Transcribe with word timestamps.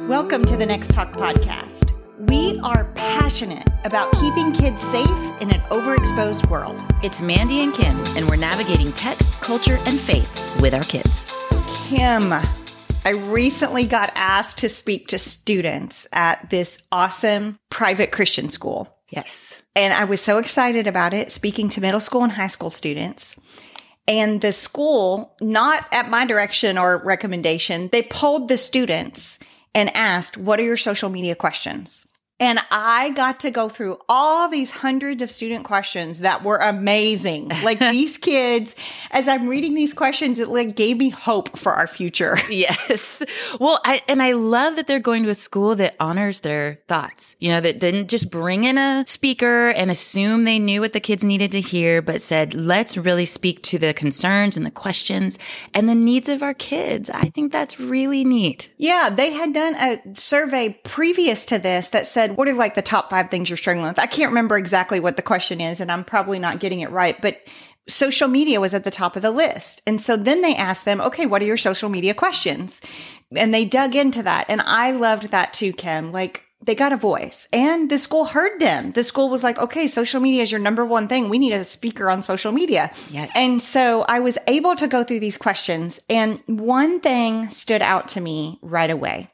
Welcome 0.00 0.44
to 0.46 0.56
the 0.56 0.66
Next 0.66 0.92
Talk 0.92 1.12
podcast. 1.12 1.92
We 2.28 2.58
are 2.64 2.86
passionate 2.96 3.68
about 3.84 4.10
keeping 4.14 4.52
kids 4.52 4.82
safe 4.82 5.08
in 5.40 5.52
an 5.52 5.60
overexposed 5.70 6.50
world. 6.50 6.84
It's 7.00 7.20
Mandy 7.20 7.60
and 7.60 7.72
Kim, 7.72 7.96
and 8.16 8.28
we're 8.28 8.34
navigating 8.34 8.90
tech, 8.94 9.18
culture, 9.40 9.78
and 9.86 10.00
faith 10.00 10.60
with 10.60 10.74
our 10.74 10.82
kids. 10.82 11.32
Kim, 11.86 12.32
I 12.32 13.10
recently 13.10 13.84
got 13.84 14.10
asked 14.16 14.58
to 14.58 14.68
speak 14.68 15.06
to 15.08 15.18
students 15.20 16.08
at 16.12 16.50
this 16.50 16.78
awesome 16.90 17.60
private 17.70 18.10
Christian 18.10 18.50
school. 18.50 18.97
Yes. 19.08 19.62
And 19.74 19.94
I 19.94 20.04
was 20.04 20.20
so 20.20 20.38
excited 20.38 20.86
about 20.86 21.14
it, 21.14 21.32
speaking 21.32 21.68
to 21.70 21.80
middle 21.80 22.00
school 22.00 22.22
and 22.22 22.32
high 22.32 22.48
school 22.48 22.70
students. 22.70 23.36
And 24.06 24.40
the 24.40 24.52
school, 24.52 25.34
not 25.40 25.86
at 25.92 26.08
my 26.08 26.26
direction 26.26 26.78
or 26.78 27.02
recommendation, 27.04 27.88
they 27.92 28.02
polled 28.02 28.48
the 28.48 28.56
students 28.56 29.38
and 29.74 29.94
asked, 29.94 30.36
What 30.36 30.58
are 30.58 30.64
your 30.64 30.76
social 30.76 31.10
media 31.10 31.34
questions? 31.34 32.06
And 32.40 32.60
I 32.70 33.10
got 33.10 33.40
to 33.40 33.50
go 33.50 33.68
through 33.68 33.98
all 34.08 34.48
these 34.48 34.70
hundreds 34.70 35.22
of 35.22 35.30
student 35.30 35.64
questions 35.64 36.20
that 36.20 36.44
were 36.44 36.58
amazing. 36.58 37.50
Like 37.64 37.78
these 37.90 38.16
kids, 38.16 38.76
as 39.10 39.26
I'm 39.26 39.48
reading 39.48 39.74
these 39.74 39.92
questions, 39.92 40.38
it 40.38 40.48
like 40.48 40.76
gave 40.76 40.98
me 40.98 41.08
hope 41.08 41.58
for 41.58 41.72
our 41.72 41.86
future. 41.86 42.38
Yes. 42.58 43.22
Well, 43.60 43.78
I, 43.84 44.02
and 44.08 44.20
I 44.22 44.32
love 44.32 44.76
that 44.76 44.86
they're 44.88 44.98
going 44.98 45.22
to 45.22 45.28
a 45.28 45.34
school 45.34 45.76
that 45.76 45.94
honors 46.00 46.40
their 46.40 46.80
thoughts, 46.88 47.36
you 47.38 47.50
know, 47.50 47.60
that 47.60 47.78
didn't 47.78 48.08
just 48.08 48.30
bring 48.30 48.64
in 48.64 48.78
a 48.78 49.04
speaker 49.06 49.68
and 49.68 49.90
assume 49.90 50.42
they 50.44 50.58
knew 50.58 50.80
what 50.80 50.92
the 50.92 50.98
kids 50.98 51.22
needed 51.22 51.52
to 51.52 51.60
hear, 51.60 52.02
but 52.02 52.20
said, 52.20 52.54
let's 52.54 52.96
really 52.96 53.26
speak 53.26 53.62
to 53.64 53.78
the 53.78 53.94
concerns 53.94 54.56
and 54.56 54.66
the 54.66 54.72
questions 54.72 55.38
and 55.72 55.88
the 55.88 55.94
needs 55.94 56.28
of 56.28 56.42
our 56.42 56.54
kids. 56.54 57.10
I 57.10 57.28
think 57.28 57.52
that's 57.52 57.78
really 57.78 58.24
neat. 58.24 58.72
Yeah. 58.76 59.10
They 59.10 59.30
had 59.30 59.52
done 59.52 59.74
a 59.76 60.00
survey 60.14 60.80
previous 60.82 61.46
to 61.46 61.58
this 61.58 61.88
that 61.88 62.06
said, 62.06 62.27
what 62.36 62.48
are 62.48 62.54
like 62.54 62.74
the 62.74 62.82
top 62.82 63.10
five 63.10 63.30
things 63.30 63.50
you're 63.50 63.56
struggling 63.56 63.86
with? 63.86 63.98
I 63.98 64.06
can't 64.06 64.30
remember 64.30 64.56
exactly 64.56 65.00
what 65.00 65.16
the 65.16 65.22
question 65.22 65.60
is, 65.60 65.80
and 65.80 65.90
I'm 65.90 66.04
probably 66.04 66.38
not 66.38 66.60
getting 66.60 66.80
it 66.80 66.90
right, 66.90 67.20
but 67.20 67.38
social 67.88 68.28
media 68.28 68.60
was 68.60 68.74
at 68.74 68.84
the 68.84 68.90
top 68.90 69.16
of 69.16 69.22
the 69.22 69.30
list. 69.30 69.82
And 69.86 70.00
so 70.00 70.16
then 70.16 70.42
they 70.42 70.54
asked 70.54 70.84
them, 70.84 71.00
okay, 71.00 71.26
what 71.26 71.42
are 71.42 71.46
your 71.46 71.56
social 71.56 71.88
media 71.88 72.14
questions? 72.14 72.80
And 73.34 73.52
they 73.52 73.64
dug 73.64 73.96
into 73.96 74.22
that. 74.22 74.46
And 74.48 74.60
I 74.60 74.90
loved 74.92 75.30
that 75.30 75.54
too, 75.54 75.72
Kim. 75.72 76.12
Like, 76.12 76.44
they 76.60 76.74
got 76.74 76.92
a 76.92 76.96
voice 76.96 77.48
and 77.52 77.88
the 77.88 77.98
school 78.00 78.24
heard 78.24 78.58
them. 78.58 78.90
The 78.90 79.04
school 79.04 79.28
was 79.28 79.44
like, 79.44 79.58
okay, 79.58 79.86
social 79.86 80.20
media 80.20 80.42
is 80.42 80.50
your 80.50 80.60
number 80.60 80.84
one 80.84 81.06
thing. 81.06 81.28
We 81.28 81.38
need 81.38 81.52
a 81.52 81.64
speaker 81.64 82.10
on 82.10 82.20
social 82.20 82.50
media. 82.50 82.90
Yeah. 83.10 83.30
And 83.34 83.62
so 83.62 84.02
I 84.02 84.18
was 84.18 84.38
able 84.48 84.74
to 84.76 84.88
go 84.88 85.04
through 85.04 85.20
these 85.20 85.38
questions. 85.38 86.00
And 86.10 86.42
one 86.46 86.98
thing 86.98 87.48
stood 87.50 87.80
out 87.80 88.08
to 88.10 88.20
me 88.20 88.58
right 88.60 88.90
away 88.90 89.30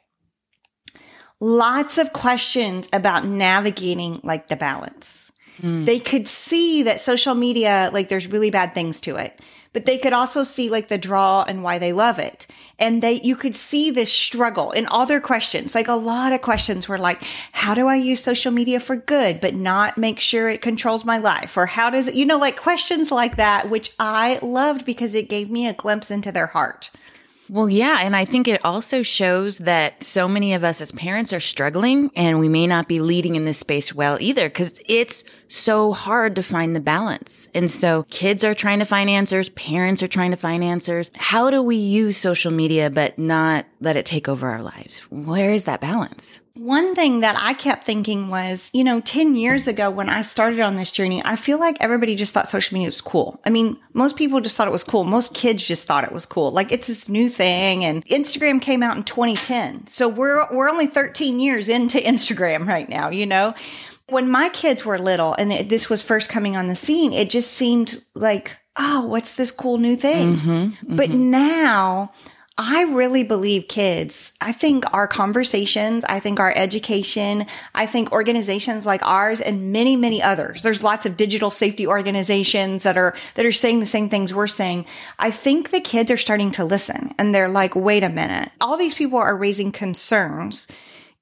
lots 1.40 1.98
of 1.98 2.12
questions 2.12 2.88
about 2.92 3.26
navigating 3.26 4.20
like 4.22 4.48
the 4.48 4.56
balance. 4.56 5.32
Mm. 5.60 5.86
They 5.86 6.00
could 6.00 6.26
see 6.28 6.82
that 6.82 7.00
social 7.00 7.34
media, 7.34 7.90
like 7.92 8.08
there's 8.08 8.26
really 8.26 8.50
bad 8.50 8.74
things 8.74 9.00
to 9.02 9.16
it, 9.16 9.40
but 9.72 9.86
they 9.86 9.98
could 9.98 10.12
also 10.12 10.42
see 10.42 10.70
like 10.70 10.88
the 10.88 10.98
draw 10.98 11.42
and 11.42 11.62
why 11.62 11.78
they 11.78 11.92
love 11.92 12.18
it. 12.18 12.46
And 12.78 13.02
they, 13.02 13.20
you 13.20 13.36
could 13.36 13.54
see 13.54 13.90
this 13.90 14.12
struggle 14.12 14.72
in 14.72 14.86
all 14.86 15.06
their 15.06 15.20
questions. 15.20 15.74
Like 15.74 15.88
a 15.88 15.94
lot 15.94 16.32
of 16.32 16.42
questions 16.42 16.88
were 16.88 16.98
like, 16.98 17.22
how 17.52 17.74
do 17.74 17.86
I 17.86 17.96
use 17.96 18.22
social 18.22 18.52
media 18.52 18.80
for 18.80 18.96
good, 18.96 19.40
but 19.40 19.54
not 19.54 19.98
make 19.98 20.20
sure 20.20 20.48
it 20.48 20.62
controls 20.62 21.04
my 21.04 21.18
life? 21.18 21.56
Or 21.56 21.66
how 21.66 21.90
does 21.90 22.08
it, 22.08 22.14
you 22.14 22.24
know, 22.24 22.38
like 22.38 22.56
questions 22.56 23.12
like 23.12 23.36
that, 23.36 23.68
which 23.68 23.92
I 23.98 24.38
loved 24.42 24.84
because 24.84 25.14
it 25.14 25.28
gave 25.28 25.50
me 25.50 25.68
a 25.68 25.74
glimpse 25.74 26.10
into 26.10 26.32
their 26.32 26.48
heart. 26.48 26.90
Well, 27.50 27.68
yeah. 27.68 27.98
And 28.00 28.16
I 28.16 28.24
think 28.24 28.48
it 28.48 28.64
also 28.64 29.02
shows 29.02 29.58
that 29.58 30.02
so 30.02 30.26
many 30.26 30.54
of 30.54 30.64
us 30.64 30.80
as 30.80 30.92
parents 30.92 31.32
are 31.32 31.40
struggling 31.40 32.10
and 32.16 32.40
we 32.40 32.48
may 32.48 32.66
not 32.66 32.88
be 32.88 33.00
leading 33.00 33.36
in 33.36 33.44
this 33.44 33.58
space 33.58 33.94
well 33.94 34.16
either 34.20 34.48
because 34.48 34.80
it's 34.86 35.24
so 35.54 35.92
hard 35.92 36.36
to 36.36 36.42
find 36.42 36.74
the 36.74 36.80
balance. 36.80 37.48
And 37.54 37.70
so 37.70 38.04
kids 38.10 38.44
are 38.44 38.54
trying 38.54 38.80
to 38.80 38.84
find 38.84 39.08
answers. 39.08 39.48
Parents 39.50 40.02
are 40.02 40.08
trying 40.08 40.32
to 40.32 40.36
find 40.36 40.64
answers. 40.64 41.10
How 41.14 41.50
do 41.50 41.62
we 41.62 41.76
use 41.76 42.16
social 42.16 42.50
media, 42.50 42.90
but 42.90 43.18
not 43.18 43.66
let 43.80 43.96
it 43.96 44.06
take 44.06 44.28
over 44.28 44.48
our 44.48 44.62
lives? 44.62 45.00
Where 45.10 45.52
is 45.52 45.64
that 45.64 45.80
balance? 45.80 46.40
One 46.56 46.94
thing 46.94 47.20
that 47.20 47.34
I 47.36 47.52
kept 47.52 47.82
thinking 47.82 48.28
was, 48.28 48.70
you 48.72 48.84
know, 48.84 49.00
10 49.00 49.34
years 49.34 49.66
ago 49.66 49.90
when 49.90 50.08
I 50.08 50.22
started 50.22 50.60
on 50.60 50.76
this 50.76 50.92
journey, 50.92 51.20
I 51.24 51.34
feel 51.34 51.58
like 51.58 51.76
everybody 51.80 52.14
just 52.14 52.32
thought 52.32 52.48
social 52.48 52.74
media 52.74 52.88
was 52.88 53.00
cool. 53.00 53.40
I 53.44 53.50
mean, 53.50 53.76
most 53.92 54.14
people 54.14 54.40
just 54.40 54.56
thought 54.56 54.68
it 54.68 54.72
was 54.72 54.84
cool. 54.84 55.02
Most 55.02 55.34
kids 55.34 55.66
just 55.66 55.84
thought 55.88 56.04
it 56.04 56.12
was 56.12 56.26
cool. 56.26 56.52
Like 56.52 56.70
it's 56.70 56.86
this 56.86 57.08
new 57.08 57.28
thing 57.28 57.84
and 57.84 58.04
Instagram 58.06 58.62
came 58.62 58.84
out 58.84 58.96
in 58.96 59.02
2010. 59.02 59.88
So 59.88 60.08
we're 60.08 60.46
we're 60.52 60.68
only 60.68 60.86
13 60.86 61.40
years 61.40 61.68
into 61.68 61.98
Instagram 61.98 62.68
right 62.68 62.88
now, 62.88 63.08
you 63.10 63.26
know. 63.26 63.54
When 64.08 64.28
my 64.28 64.48
kids 64.50 64.84
were 64.84 64.98
little 64.98 65.34
and 65.38 65.50
this 65.68 65.88
was 65.88 66.02
first 66.02 66.28
coming 66.28 66.56
on 66.56 66.68
the 66.68 66.76
scene, 66.76 67.12
it 67.12 67.30
just 67.30 67.52
seemed 67.52 68.04
like, 68.14 68.52
oh, 68.76 69.06
what's 69.06 69.34
this 69.34 69.50
cool 69.50 69.78
new 69.78 69.96
thing? 69.96 70.36
Mm-hmm, 70.36 70.50
mm-hmm. 70.50 70.96
But 70.96 71.10
now 71.10 72.10
I 72.56 72.84
really 72.84 73.24
believe 73.24 73.66
kids, 73.66 74.32
I 74.40 74.52
think 74.52 74.84
our 74.94 75.08
conversations, 75.08 76.04
I 76.04 76.20
think 76.20 76.38
our 76.38 76.52
education, 76.54 77.46
I 77.74 77.86
think 77.86 78.12
organizations 78.12 78.86
like 78.86 79.04
ours 79.04 79.40
and 79.40 79.72
many, 79.72 79.96
many 79.96 80.22
others. 80.22 80.62
There's 80.62 80.82
lots 80.82 81.04
of 81.04 81.16
digital 81.16 81.50
safety 81.50 81.84
organizations 81.84 82.84
that 82.84 82.96
are, 82.96 83.16
that 83.34 83.44
are 83.44 83.50
saying 83.50 83.80
the 83.80 83.86
same 83.86 84.08
things 84.08 84.32
we're 84.32 84.46
saying. 84.46 84.86
I 85.18 85.32
think 85.32 85.70
the 85.70 85.80
kids 85.80 86.12
are 86.12 86.16
starting 86.16 86.52
to 86.52 86.64
listen 86.64 87.12
and 87.18 87.34
they're 87.34 87.48
like, 87.48 87.74
wait 87.74 88.04
a 88.04 88.08
minute. 88.08 88.52
All 88.60 88.76
these 88.76 88.94
people 88.94 89.18
are 89.18 89.36
raising 89.36 89.72
concerns 89.72 90.68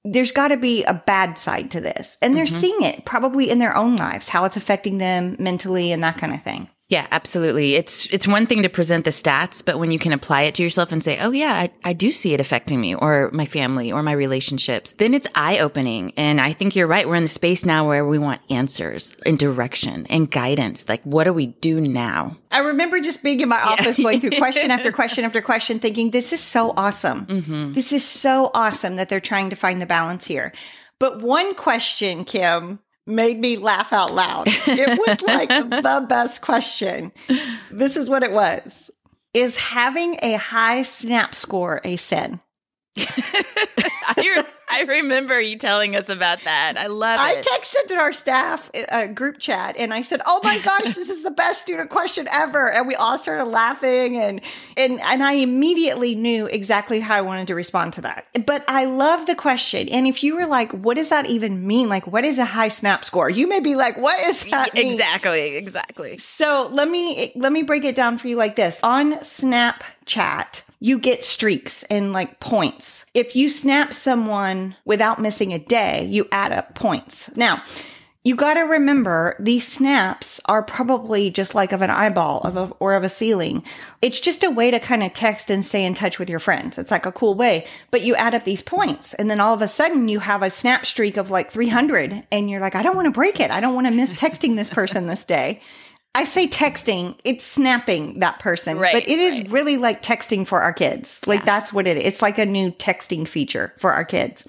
there's 0.05 0.33
got 0.33 0.49
to 0.49 0.57
be 0.57 0.85
a 0.85 0.95
bad 0.95 1.39
side 1.39 1.71
to 1.73 1.81
this. 1.81 2.19
And 2.21 2.37
they're 2.37 2.45
mm-hmm. 2.45 2.57
seeing 2.57 2.83
it 2.83 3.05
probably 3.05 3.51
in 3.51 3.59
their 3.59 3.77
own 3.77 3.97
lives, 3.97 4.29
how 4.29 4.45
it's 4.45 4.57
affecting 4.57 4.99
them 4.99 5.37
mentally 5.39 5.93
and 5.93 6.03
that 6.03 6.19
kind 6.19 6.35
of 6.35 6.43
thing. 6.43 6.69
Yeah, 6.93 7.07
absolutely. 7.11 7.77
It's 7.77 8.05
it's 8.11 8.29
one 8.29 8.45
thing 8.45 8.65
to 8.65 8.69
present 8.69 9.07
the 9.07 9.13
stats, 9.13 9.65
but 9.65 9.79
when 9.79 9.91
you 9.91 9.99
can 9.99 10.13
apply 10.13 10.43
it 10.43 10.55
to 10.57 10.63
yourself 10.63 10.93
and 10.93 11.03
say, 11.03 11.19
"Oh 11.21 11.31
yeah, 11.31 11.55
I, 11.55 11.71
I 11.83 11.95
do 11.95 12.13
see 12.13 12.35
it 12.35 12.41
affecting 12.41 12.83
me 12.83 12.95
or 12.95 13.31
my 13.33 13.47
family 13.47 13.91
or 13.91 14.03
my 14.03 14.13
relationships," 14.13 14.93
then 14.99 15.15
it's 15.15 15.27
eye 15.35 15.61
opening. 15.61 16.13
And 16.19 16.39
I 16.39 16.53
think 16.53 16.77
you're 16.77 16.87
right. 16.87 17.09
We're 17.09 17.17
in 17.17 17.23
the 17.23 17.29
space 17.29 17.65
now 17.65 17.89
where 17.89 18.05
we 18.05 18.19
want 18.19 18.43
answers 18.51 19.17
and 19.25 19.39
direction 19.39 20.07
and 20.11 20.31
guidance. 20.31 20.87
Like, 20.87 21.03
what 21.05 21.25
do 21.25 21.33
we 21.33 21.47
do 21.47 21.81
now? 21.81 22.37
I 22.51 22.59
remember 22.59 23.01
just 23.01 23.23
being 23.23 23.41
in 23.41 23.49
my 23.49 23.63
office, 23.63 23.99
yeah. 23.99 24.03
going 24.03 24.21
through 24.21 24.33
question 24.33 24.71
after 24.71 24.93
question 25.01 25.25
after 25.25 25.41
question, 25.41 25.79
thinking, 25.79 26.11
"This 26.11 26.35
is 26.35 26.41
so 26.41 26.75
awesome. 26.77 27.25
Mm-hmm. 27.25 27.73
This 27.73 27.95
is 27.95 28.05
so 28.05 28.51
awesome 28.53 28.97
that 28.97 29.09
they're 29.09 29.19
trying 29.19 29.49
to 29.49 29.57
find 29.57 29.81
the 29.81 29.87
balance 29.87 30.27
here." 30.27 30.53
But 30.99 31.23
one 31.23 31.55
question, 31.55 32.27
Kim, 32.27 32.81
made 33.07 33.39
me 33.39 33.57
laugh 33.57 33.93
out 33.93 34.13
loud. 34.13 34.45
It 34.47 34.99
was 34.99 35.23
like 35.23 35.49
the 35.83 36.07
best 36.09 36.43
question. 36.43 37.13
This 37.71 37.97
is 37.97 38.09
what 38.09 38.23
it 38.23 38.33
was. 38.33 38.91
Is 39.35 39.57
having 39.57 40.19
a 40.23 40.35
high 40.35 40.83
snap 40.83 41.35
score 41.35 41.81
a 41.85 41.97
sin? 41.97 42.41
I 42.99 44.45
remember 44.81 45.41
you 45.41 45.57
telling 45.57 45.95
us 45.95 46.09
about 46.09 46.43
that. 46.45 46.75
I 46.77 46.87
love 46.87 47.21
I 47.21 47.33
it. 47.33 47.47
I 47.51 47.59
texted 47.59 47.89
to 47.89 47.97
our 47.97 48.13
staff 48.13 48.71
uh, 48.89 49.07
group 49.07 49.39
chat 49.39 49.77
and 49.79 49.95
I 49.95 50.03
said, 50.03 50.21
"Oh 50.27 50.41
my 50.43 50.59
gosh, 50.59 50.95
this 50.95 51.11
is 51.11 51.23
the 51.23 51.31
best 51.31 51.63
student 51.63 51.91
question 51.91 52.29
ever!" 52.33 52.71
And 52.71 52.89
we 52.89 52.95
all 52.95 53.19
started 53.19 53.45
laughing 53.45 54.17
and 54.17 54.41
and 54.77 55.01
and 55.01 55.23
I 55.23 55.35
immediately 55.35 56.15
knew 56.15 56.47
exactly 56.47 57.01
how 57.01 57.17
I 57.17 57.21
wanted 57.21 57.49
to 57.49 57.55
respond 57.55 57.93
to 57.95 58.03
that. 58.03 58.27
But 58.47 58.65
I 58.69 58.87
love 58.87 59.27
the 59.27 59.35
question. 59.35 59.89
And 59.89 60.07
if 60.07 60.23
you 60.23 60.37
were 60.37 60.47
like, 60.47 60.73
"What 60.73 60.97
does 60.97 61.11
that 61.11 61.27
even 61.27 61.67
mean? 61.67 61.89
Like, 61.89 62.07
what 62.07 62.25
is 62.25 62.39
a 62.39 62.45
high 62.45 62.69
snap 62.69 63.05
score?" 63.05 63.31
You 63.31 63.47
may 63.47 63.61
be 63.61 63.77
like, 63.77 63.97
"What 63.97 64.19
is 64.27 64.43
that?" 64.45 64.75
Mean? 64.75 64.93
Exactly, 64.93 65.57
exactly. 65.57 66.19
So 66.19 66.69
let 66.73 66.89
me 66.89 67.33
let 67.37 67.53
me 67.53 67.63
break 67.63 67.85
it 67.85 67.95
down 67.95 68.19
for 68.19 68.29
you 68.29 68.37
like 68.37 68.57
this 68.57 68.81
on 68.83 69.23
Snapchat 70.05 70.63
you 70.83 70.99
get 70.99 71.25
streaks 71.25 71.85
and 71.85 72.13
like 72.13 72.41
points. 72.41 73.07
If 73.15 73.37
you 73.37 73.49
snap 73.49 73.93
someone 73.93 74.75
without 74.85 75.21
missing 75.21 75.53
a 75.53 75.61
day, 75.61 76.07
you 76.07 76.27
add 76.33 76.51
up 76.51 76.75
points. 76.75 77.37
Now, 77.37 77.63
you 78.25 78.35
got 78.35 78.55
to 78.55 78.63
remember 78.63 79.37
these 79.39 79.67
snaps 79.67 80.41
are 80.47 80.63
probably 80.65 81.31
just 81.31 81.55
like 81.55 81.71
of 81.71 81.83
an 81.83 81.91
eyeball 81.91 82.41
of 82.41 82.57
a, 82.57 82.75
or 82.81 82.95
of 82.95 83.05
a 83.05 83.09
ceiling. 83.09 83.63
It's 84.01 84.19
just 84.19 84.43
a 84.43 84.51
way 84.51 84.73
to 84.73 84.81
kind 84.81 85.05
of 85.05 85.13
text 85.13 85.51
and 85.51 85.65
stay 85.65 85.85
in 85.85 85.95
touch 85.95 86.19
with 86.19 86.29
your 86.29 86.41
friends. 86.41 86.79
It's 86.79 86.91
like 86.91 87.07
a 87.07 87.13
cool 87.13 87.35
way, 87.35 87.65
but 87.93 88.03
you 88.03 88.17
add 88.17 88.35
up 88.35 88.43
these 88.43 88.63
points 88.63 89.15
and 89.15 89.31
then 89.31 89.39
all 89.39 89.55
of 89.55 89.63
a 89.63 89.69
sudden 89.69 90.09
you 90.09 90.19
have 90.19 90.43
a 90.43 90.51
snap 90.51 90.85
streak 90.85 91.17
of 91.17 91.31
like 91.31 91.53
300 91.53 92.27
and 92.33 92.51
you're 92.51 92.61
like, 92.61 92.75
I 92.75 92.83
don't 92.83 92.97
want 92.97 93.07
to 93.07 93.13
break 93.13 93.39
it. 93.39 93.53
I 93.53 93.61
don't 93.61 93.75
want 93.75 93.87
to 93.87 93.93
miss 93.93 94.17
texting 94.17 94.57
this 94.57 94.71
person 94.71 95.07
this 95.07 95.25
day. 95.25 95.61
I 96.15 96.25
say 96.25 96.47
texting, 96.47 97.17
it's 97.25 97.45
snapping 97.45 98.21
that 98.21 98.39
person, 98.39 98.79
right, 98.79 98.93
but 98.93 99.09
it 99.09 99.19
is 99.19 99.39
right. 99.39 99.51
really 99.51 99.77
like 99.79 100.03
texting 100.03 100.47
for 100.47 100.61
our 100.61 100.73
kids. 100.73 101.27
Like 101.27 101.41
yeah. 101.41 101.47
that's 101.47 101.73
what 101.73 101.87
it 101.87 101.97
is. 101.97 102.05
It's 102.05 102.23
like 102.23 102.39
a 102.39 102.45
new 102.45 102.71
texting 102.73 103.27
feature 103.27 103.73
for 103.79 103.93
our 103.93 104.05
kids. 104.05 104.47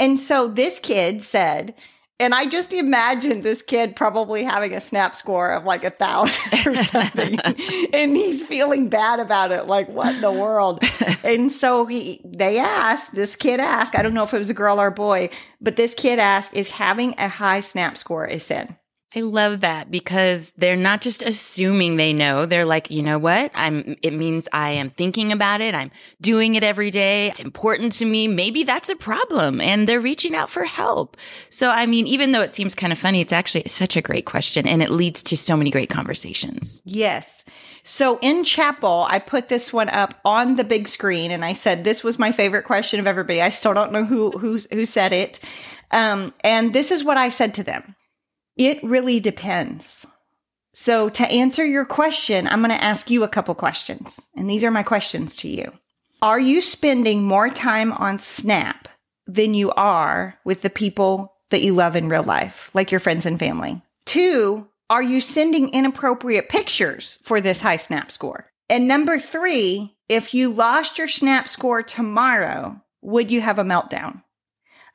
And 0.00 0.18
so 0.18 0.48
this 0.48 0.80
kid 0.80 1.22
said, 1.22 1.74
And 2.18 2.34
I 2.34 2.46
just 2.46 2.72
imagined 2.72 3.44
this 3.44 3.62
kid 3.62 3.94
probably 3.94 4.42
having 4.42 4.74
a 4.74 4.80
snap 4.80 5.14
score 5.14 5.52
of 5.52 5.64
like 5.64 5.84
a 5.84 5.90
thousand 5.90 6.66
or 6.66 6.74
something. 6.82 7.38
and 7.92 8.16
he's 8.16 8.42
feeling 8.42 8.88
bad 8.88 9.20
about 9.20 9.52
it. 9.52 9.68
Like, 9.68 9.88
what 9.90 10.16
in 10.16 10.22
the 10.22 10.32
world? 10.32 10.82
and 11.22 11.52
so 11.52 11.86
he, 11.86 12.20
they 12.24 12.58
asked, 12.58 13.14
this 13.14 13.36
kid 13.36 13.60
asked, 13.60 13.96
I 13.96 14.02
don't 14.02 14.14
know 14.14 14.24
if 14.24 14.34
it 14.34 14.38
was 14.38 14.50
a 14.50 14.54
girl 14.54 14.80
or 14.80 14.88
a 14.88 14.92
boy, 14.92 15.30
but 15.60 15.76
this 15.76 15.94
kid 15.94 16.18
asked, 16.18 16.56
is 16.56 16.68
having 16.68 17.14
a 17.16 17.28
high 17.28 17.60
snap 17.60 17.96
score 17.96 18.24
a 18.24 18.40
sin? 18.40 18.76
I 19.14 19.22
love 19.22 19.62
that 19.62 19.90
because 19.90 20.52
they're 20.52 20.76
not 20.76 21.00
just 21.00 21.22
assuming 21.22 21.96
they 21.96 22.12
know. 22.12 22.46
They're 22.46 22.64
like, 22.64 22.92
you 22.92 23.02
know 23.02 23.18
what? 23.18 23.50
I'm, 23.56 23.96
it 24.02 24.12
means 24.12 24.48
I 24.52 24.70
am 24.70 24.90
thinking 24.90 25.32
about 25.32 25.60
it. 25.60 25.74
I'm 25.74 25.90
doing 26.20 26.54
it 26.54 26.62
every 26.62 26.92
day. 26.92 27.26
It's 27.26 27.40
important 27.40 27.92
to 27.94 28.04
me. 28.04 28.28
Maybe 28.28 28.62
that's 28.62 28.88
a 28.88 28.94
problem 28.94 29.60
and 29.60 29.88
they're 29.88 30.00
reaching 30.00 30.36
out 30.36 30.48
for 30.48 30.62
help. 30.62 31.16
So, 31.48 31.70
I 31.70 31.86
mean, 31.86 32.06
even 32.06 32.30
though 32.30 32.42
it 32.42 32.52
seems 32.52 32.76
kind 32.76 32.92
of 32.92 33.00
funny, 33.00 33.20
it's 33.20 33.32
actually 33.32 33.64
such 33.66 33.96
a 33.96 34.02
great 34.02 34.26
question 34.26 34.68
and 34.68 34.80
it 34.80 34.92
leads 34.92 35.24
to 35.24 35.36
so 35.36 35.56
many 35.56 35.72
great 35.72 35.90
conversations. 35.90 36.80
Yes. 36.84 37.44
So 37.82 38.16
in 38.22 38.44
chapel, 38.44 39.06
I 39.08 39.18
put 39.18 39.48
this 39.48 39.72
one 39.72 39.88
up 39.88 40.14
on 40.24 40.54
the 40.54 40.64
big 40.64 40.86
screen 40.86 41.32
and 41.32 41.44
I 41.44 41.54
said, 41.54 41.82
this 41.82 42.04
was 42.04 42.20
my 42.20 42.30
favorite 42.30 42.64
question 42.64 43.00
of 43.00 43.08
everybody. 43.08 43.42
I 43.42 43.50
still 43.50 43.74
don't 43.74 43.90
know 43.90 44.04
who, 44.04 44.30
who, 44.30 44.60
who 44.70 44.84
said 44.84 45.12
it. 45.12 45.40
Um, 45.90 46.32
and 46.44 46.72
this 46.72 46.92
is 46.92 47.02
what 47.02 47.16
I 47.16 47.30
said 47.30 47.54
to 47.54 47.64
them. 47.64 47.96
It 48.60 48.84
really 48.84 49.20
depends. 49.20 50.06
So, 50.74 51.08
to 51.08 51.26
answer 51.30 51.64
your 51.64 51.86
question, 51.86 52.46
I'm 52.46 52.60
going 52.60 52.76
to 52.76 52.84
ask 52.84 53.10
you 53.10 53.24
a 53.24 53.28
couple 53.28 53.54
questions. 53.54 54.28
And 54.36 54.50
these 54.50 54.62
are 54.62 54.70
my 54.70 54.82
questions 54.82 55.34
to 55.36 55.48
you. 55.48 55.72
Are 56.20 56.38
you 56.38 56.60
spending 56.60 57.22
more 57.22 57.48
time 57.48 57.90
on 57.92 58.18
Snap 58.18 58.86
than 59.26 59.54
you 59.54 59.70
are 59.70 60.38
with 60.44 60.60
the 60.60 60.68
people 60.68 61.32
that 61.48 61.62
you 61.62 61.74
love 61.74 61.96
in 61.96 62.10
real 62.10 62.22
life, 62.22 62.70
like 62.74 62.90
your 62.90 63.00
friends 63.00 63.24
and 63.24 63.38
family? 63.38 63.80
Two, 64.04 64.68
are 64.90 65.02
you 65.02 65.22
sending 65.22 65.70
inappropriate 65.70 66.50
pictures 66.50 67.18
for 67.24 67.40
this 67.40 67.62
high 67.62 67.76
Snap 67.76 68.10
score? 68.10 68.50
And 68.68 68.86
number 68.86 69.18
three, 69.18 69.96
if 70.10 70.34
you 70.34 70.52
lost 70.52 70.98
your 70.98 71.08
Snap 71.08 71.48
score 71.48 71.82
tomorrow, 71.82 72.78
would 73.00 73.30
you 73.30 73.40
have 73.40 73.58
a 73.58 73.64
meltdown? 73.64 74.22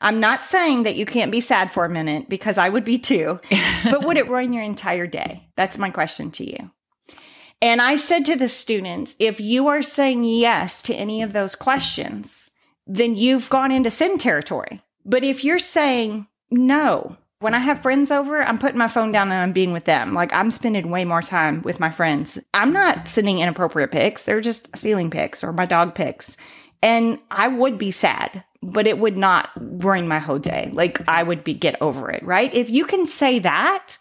I'm 0.02 0.20
not 0.20 0.44
saying 0.44 0.84
that 0.84 0.96
you 0.96 1.06
can't 1.06 1.32
be 1.32 1.42
sad 1.42 1.72
for 1.72 1.86
a 1.86 1.90
minute 1.90 2.30
because 2.30 2.58
I 2.58 2.70
would 2.70 2.86
be 2.86 3.00
too, 3.00 3.40
but 3.86 4.06
would 4.06 4.18
it 4.18 4.30
ruin 4.30 4.54
your 4.54 4.64
entire 4.64 5.08
day? 5.08 5.50
That's 5.56 5.78
my 5.78 5.90
question 5.90 6.32
to 6.32 6.50
you. 6.50 6.72
And 7.62 7.82
I 7.82 7.96
said 7.96 8.26
to 8.26 8.36
the 8.36 8.50
students, 8.50 9.16
if 9.20 9.40
you 9.40 9.68
are 9.68 9.82
saying 9.82 10.24
yes 10.24 10.84
to 10.84 10.94
any 10.94 11.22
of 11.22 11.34
those 11.34 11.56
questions, 11.56 12.52
then 12.86 13.16
you've 13.16 13.50
gone 13.50 13.72
into 13.72 13.90
sin 13.90 14.18
territory. 14.18 14.82
But 15.06 15.24
if 15.24 15.44
you're 15.44 15.60
saying 15.60 16.28
no, 16.52 17.18
when 17.40 17.54
I 17.54 17.60
have 17.60 17.82
friends 17.82 18.12
over, 18.12 18.42
I'm 18.42 18.60
putting 18.60 18.78
my 18.78 18.88
phone 18.88 19.12
down 19.12 19.32
and 19.32 19.40
I'm 19.40 19.52
being 19.52 19.74
with 19.74 19.86
them. 19.86 20.14
Like 20.14 20.34
I'm 20.34 20.52
spending 20.52 20.90
way 20.90 21.06
more 21.06 21.22
time 21.22 21.62
with 21.62 21.80
my 21.80 21.92
friends. 21.92 22.38
I'm 22.54 22.74
not 22.74 23.08
sending 23.08 23.40
inappropriate 23.40 23.92
pics. 23.92 24.24
They're 24.24 24.42
just 24.42 24.76
ceiling 24.76 25.10
pics 25.10 25.44
or 25.44 25.52
my 25.54 25.66
dog 25.66 25.96
pics. 25.96 26.38
And 26.82 27.20
I 27.32 27.48
would 27.48 27.78
be 27.78 27.92
sad 27.92 28.44
but 28.74 28.88
it 28.88 29.00
would 29.00 29.18
not 29.18 29.50
ruin 29.56 30.08
my 30.08 30.20
whole 30.20 30.40
day. 30.40 30.70
Like 30.74 31.02
I 31.08 31.24
would 31.24 31.44
be 31.44 31.54
get 31.54 31.82
over 31.82 32.10
it, 32.12 32.24
right? 32.24 32.54
If 32.54 32.70
you 32.70 32.86
can 32.86 33.06
say 33.06 33.40
that, 33.40 33.98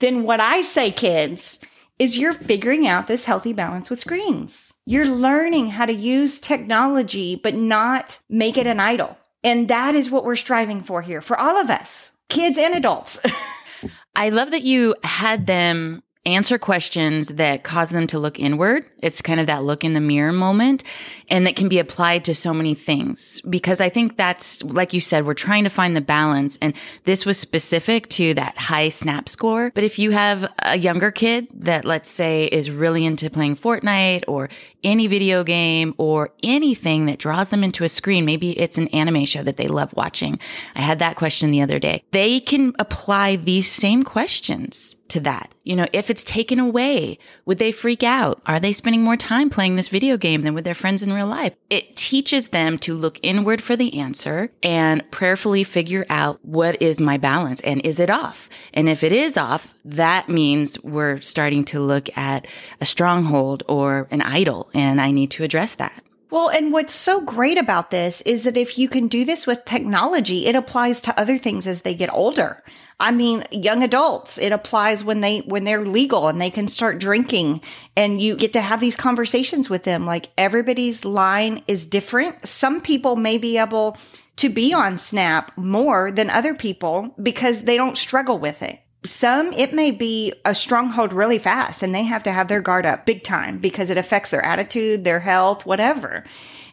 then 0.00 0.24
what 0.24 0.40
I 0.40 0.62
say, 0.62 0.90
kids, 0.90 1.60
is 1.98 2.18
you're 2.18 2.32
figuring 2.32 2.86
out 2.86 3.06
this 3.06 3.24
healthy 3.24 3.52
balance 3.52 3.88
with 3.88 4.00
screens. 4.00 4.74
You're 4.86 5.06
learning 5.06 5.68
how 5.70 5.86
to 5.86 5.92
use 5.92 6.40
technology, 6.40 7.36
but 7.36 7.54
not 7.54 8.18
make 8.28 8.56
it 8.56 8.66
an 8.66 8.80
idol. 8.80 9.16
And 9.44 9.68
that 9.68 9.94
is 9.94 10.10
what 10.10 10.24
we're 10.24 10.36
striving 10.36 10.82
for 10.82 11.02
here 11.02 11.20
for 11.20 11.38
all 11.38 11.56
of 11.56 11.70
us, 11.70 12.12
kids 12.28 12.58
and 12.58 12.74
adults. 12.74 13.20
I 14.16 14.30
love 14.30 14.50
that 14.50 14.62
you 14.62 14.94
had 15.04 15.46
them 15.46 16.02
answer 16.24 16.56
questions 16.56 17.28
that 17.28 17.64
cause 17.64 17.90
them 17.90 18.06
to 18.06 18.18
look 18.18 18.38
inward. 18.38 18.84
It's 18.98 19.20
kind 19.20 19.40
of 19.40 19.48
that 19.48 19.64
look 19.64 19.82
in 19.82 19.94
the 19.94 20.00
mirror 20.00 20.32
moment 20.32 20.84
and 21.28 21.46
that 21.46 21.56
can 21.56 21.68
be 21.68 21.80
applied 21.80 22.24
to 22.24 22.34
so 22.34 22.54
many 22.54 22.74
things 22.74 23.40
because 23.50 23.80
I 23.80 23.88
think 23.88 24.16
that's, 24.16 24.62
like 24.62 24.92
you 24.92 25.00
said, 25.00 25.26
we're 25.26 25.34
trying 25.34 25.64
to 25.64 25.70
find 25.70 25.96
the 25.96 26.00
balance 26.00 26.58
and 26.62 26.74
this 27.04 27.26
was 27.26 27.38
specific 27.38 28.08
to 28.10 28.34
that 28.34 28.56
high 28.56 28.88
snap 28.88 29.28
score. 29.28 29.72
But 29.74 29.82
if 29.82 29.98
you 29.98 30.12
have 30.12 30.52
a 30.60 30.78
younger 30.78 31.10
kid 31.10 31.48
that 31.54 31.84
let's 31.84 32.08
say 32.08 32.44
is 32.44 32.70
really 32.70 33.04
into 33.04 33.28
playing 33.28 33.56
Fortnite 33.56 34.22
or 34.28 34.48
any 34.84 35.08
video 35.08 35.42
game 35.42 35.92
or 35.98 36.30
anything 36.44 37.06
that 37.06 37.18
draws 37.18 37.48
them 37.48 37.64
into 37.64 37.82
a 37.82 37.88
screen, 37.88 38.24
maybe 38.24 38.56
it's 38.58 38.78
an 38.78 38.86
anime 38.88 39.24
show 39.24 39.42
that 39.42 39.56
they 39.56 39.66
love 39.66 39.92
watching. 39.96 40.38
I 40.76 40.82
had 40.82 41.00
that 41.00 41.16
question 41.16 41.50
the 41.50 41.62
other 41.62 41.80
day. 41.80 42.04
They 42.12 42.38
can 42.38 42.74
apply 42.78 43.36
these 43.36 43.70
same 43.70 44.04
questions 44.04 44.96
to 45.12 45.20
that. 45.20 45.54
You 45.64 45.76
know, 45.76 45.86
if 45.92 46.10
it's 46.10 46.24
taken 46.24 46.58
away, 46.58 47.18
would 47.44 47.58
they 47.58 47.72
freak 47.72 48.02
out? 48.02 48.42
Are 48.46 48.58
they 48.58 48.72
spending 48.72 49.02
more 49.02 49.16
time 49.16 49.48
playing 49.48 49.76
this 49.76 49.88
video 49.88 50.16
game 50.16 50.42
than 50.42 50.54
with 50.54 50.64
their 50.64 50.74
friends 50.74 51.02
in 51.02 51.12
real 51.12 51.26
life? 51.26 51.54
It 51.70 51.96
teaches 51.96 52.48
them 52.48 52.78
to 52.78 52.94
look 52.94 53.20
inward 53.22 53.62
for 53.62 53.76
the 53.76 53.98
answer 53.98 54.50
and 54.62 55.08
prayerfully 55.10 55.64
figure 55.64 56.04
out 56.10 56.40
what 56.42 56.82
is 56.82 57.00
my 57.00 57.16
balance 57.16 57.60
and 57.60 57.80
is 57.82 58.00
it 58.00 58.10
off? 58.10 58.48
And 58.74 58.88
if 58.88 59.02
it 59.02 59.12
is 59.12 59.36
off, 59.36 59.74
that 59.84 60.28
means 60.28 60.82
we're 60.82 61.20
starting 61.20 61.64
to 61.66 61.80
look 61.80 62.16
at 62.16 62.46
a 62.80 62.84
stronghold 62.84 63.62
or 63.68 64.08
an 64.10 64.22
idol 64.22 64.70
and 64.74 65.00
I 65.00 65.10
need 65.10 65.30
to 65.32 65.44
address 65.44 65.76
that. 65.76 66.02
Well, 66.32 66.48
and 66.48 66.72
what's 66.72 66.94
so 66.94 67.20
great 67.20 67.58
about 67.58 67.90
this 67.90 68.22
is 68.22 68.44
that 68.44 68.56
if 68.56 68.78
you 68.78 68.88
can 68.88 69.06
do 69.06 69.26
this 69.26 69.46
with 69.46 69.66
technology, 69.66 70.46
it 70.46 70.56
applies 70.56 71.02
to 71.02 71.20
other 71.20 71.36
things 71.36 71.66
as 71.66 71.82
they 71.82 71.94
get 71.94 72.10
older. 72.10 72.62
I 73.00 73.10
mean, 73.10 73.44
young 73.50 73.82
adults, 73.82 74.38
it 74.38 74.52
applies 74.52 75.02
when 75.02 75.20
they, 75.20 75.40
when 75.40 75.64
they're 75.64 75.84
legal 75.84 76.28
and 76.28 76.40
they 76.40 76.50
can 76.50 76.68
start 76.68 77.00
drinking 77.00 77.62
and 77.96 78.22
you 78.22 78.36
get 78.36 78.52
to 78.52 78.60
have 78.60 78.80
these 78.80 78.96
conversations 78.96 79.68
with 79.68 79.84
them. 79.84 80.06
Like 80.06 80.30
everybody's 80.38 81.04
line 81.04 81.62
is 81.66 81.86
different. 81.86 82.46
Some 82.46 82.80
people 82.80 83.16
may 83.16 83.38
be 83.38 83.58
able 83.58 83.96
to 84.36 84.48
be 84.48 84.72
on 84.72 84.98
Snap 84.98 85.52
more 85.56 86.10
than 86.10 86.30
other 86.30 86.54
people 86.54 87.14
because 87.22 87.62
they 87.62 87.76
don't 87.76 87.98
struggle 87.98 88.38
with 88.38 88.62
it. 88.62 88.80
Some, 89.04 89.52
it 89.52 89.74
may 89.74 89.90
be 89.90 90.32
a 90.44 90.54
stronghold 90.54 91.12
really 91.12 91.38
fast 91.38 91.82
and 91.82 91.92
they 91.92 92.04
have 92.04 92.22
to 92.22 92.30
have 92.30 92.46
their 92.46 92.60
guard 92.60 92.86
up 92.86 93.04
big 93.04 93.24
time 93.24 93.58
because 93.58 93.90
it 93.90 93.98
affects 93.98 94.30
their 94.30 94.44
attitude, 94.44 95.02
their 95.02 95.20
health, 95.20 95.66
whatever. 95.66 96.22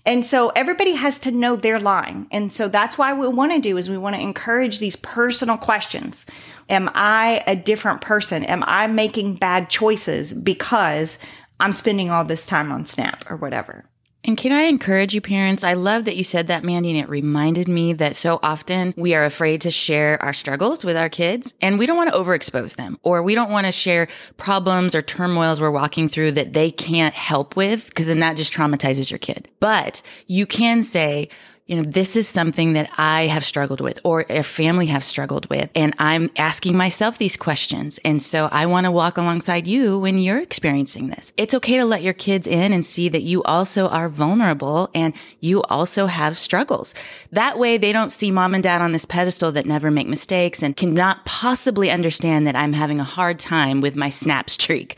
And 0.09 0.25
so 0.25 0.49
everybody 0.55 0.93
has 0.93 1.19
to 1.19 1.31
know 1.31 1.55
their 1.55 1.79
line. 1.79 2.25
And 2.31 2.51
so 2.51 2.67
that's 2.67 2.97
why 2.97 3.13
we 3.13 3.27
want 3.27 3.51
to 3.51 3.59
do 3.59 3.77
is 3.77 3.91
we 3.91 3.97
want 3.99 4.15
to 4.15 4.21
encourage 4.21 4.79
these 4.79 4.95
personal 4.95 5.55
questions. 5.55 6.25
Am 6.67 6.89
I 6.95 7.43
a 7.45 7.55
different 7.55 8.01
person? 8.01 8.43
Am 8.43 8.63
I 8.65 8.87
making 8.87 9.35
bad 9.35 9.69
choices 9.69 10.33
because 10.33 11.19
I'm 11.59 11.73
spending 11.73 12.09
all 12.09 12.25
this 12.25 12.47
time 12.47 12.71
on 12.71 12.87
Snap 12.87 13.29
or 13.29 13.35
whatever? 13.35 13.85
And 14.29 14.37
can 14.37 14.51
I 14.51 14.65
encourage 14.65 15.15
you, 15.15 15.21
parents? 15.21 15.63
I 15.63 15.73
love 15.73 16.05
that 16.05 16.15
you 16.15 16.23
said 16.23 16.49
that, 16.49 16.63
Mandy, 16.63 16.91
and 16.91 16.99
it 16.99 17.09
reminded 17.09 17.67
me 17.67 17.93
that 17.93 18.15
so 18.15 18.39
often 18.43 18.93
we 18.95 19.15
are 19.15 19.25
afraid 19.25 19.61
to 19.61 19.71
share 19.71 20.21
our 20.21 20.33
struggles 20.33 20.85
with 20.85 20.95
our 20.95 21.09
kids 21.09 21.55
and 21.63 21.79
we 21.79 21.87
don't 21.87 21.97
want 21.97 22.13
to 22.13 22.19
overexpose 22.19 22.75
them 22.75 22.99
or 23.01 23.23
we 23.23 23.33
don't 23.33 23.49
want 23.49 23.65
to 23.65 23.71
share 23.71 24.07
problems 24.37 24.93
or 24.93 25.01
turmoils 25.01 25.59
we're 25.59 25.71
walking 25.71 26.07
through 26.07 26.33
that 26.33 26.53
they 26.53 26.69
can't 26.69 27.15
help 27.15 27.55
with 27.55 27.87
because 27.89 28.05
then 28.05 28.19
that 28.19 28.37
just 28.37 28.53
traumatizes 28.53 29.09
your 29.09 29.17
kid. 29.17 29.49
But 29.59 30.03
you 30.27 30.45
can 30.45 30.83
say, 30.83 31.29
you 31.69 31.75
know, 31.75 31.83
this 31.83 32.15
is 32.15 32.27
something 32.27 32.73
that 32.73 32.89
I 32.97 33.27
have 33.27 33.45
struggled 33.45 33.79
with 33.79 33.99
or 34.03 34.25
a 34.27 34.41
family 34.41 34.87
have 34.87 35.03
struggled 35.03 35.47
with. 35.51 35.69
And 35.75 35.93
I'm 35.99 36.31
asking 36.35 36.75
myself 36.75 37.19
these 37.19 37.37
questions. 37.37 37.99
And 38.03 38.23
so 38.23 38.49
I 38.51 38.65
want 38.65 38.85
to 38.85 38.91
walk 38.91 39.19
alongside 39.19 39.67
you 39.67 39.99
when 39.99 40.17
you're 40.17 40.41
experiencing 40.41 41.09
this. 41.09 41.31
It's 41.37 41.53
okay 41.53 41.77
to 41.77 41.85
let 41.85 42.01
your 42.01 42.13
kids 42.13 42.47
in 42.47 42.73
and 42.73 42.83
see 42.83 43.07
that 43.09 43.21
you 43.21 43.43
also 43.43 43.87
are 43.87 44.09
vulnerable 44.09 44.89
and 44.95 45.13
you 45.41 45.61
also 45.63 46.07
have 46.07 46.39
struggles. 46.39 46.95
That 47.31 47.59
way 47.59 47.77
they 47.77 47.91
don't 47.91 48.11
see 48.11 48.31
mom 48.31 48.55
and 48.55 48.63
dad 48.63 48.81
on 48.81 48.91
this 48.91 49.05
pedestal 49.05 49.51
that 49.51 49.67
never 49.67 49.91
make 49.91 50.07
mistakes 50.07 50.63
and 50.63 50.75
cannot 50.75 51.23
possibly 51.25 51.91
understand 51.91 52.47
that 52.47 52.55
I'm 52.55 52.73
having 52.73 52.99
a 52.99 53.03
hard 53.03 53.37
time 53.37 53.79
with 53.79 53.95
my 53.95 54.09
snap 54.19 54.49
streak. 54.49 54.97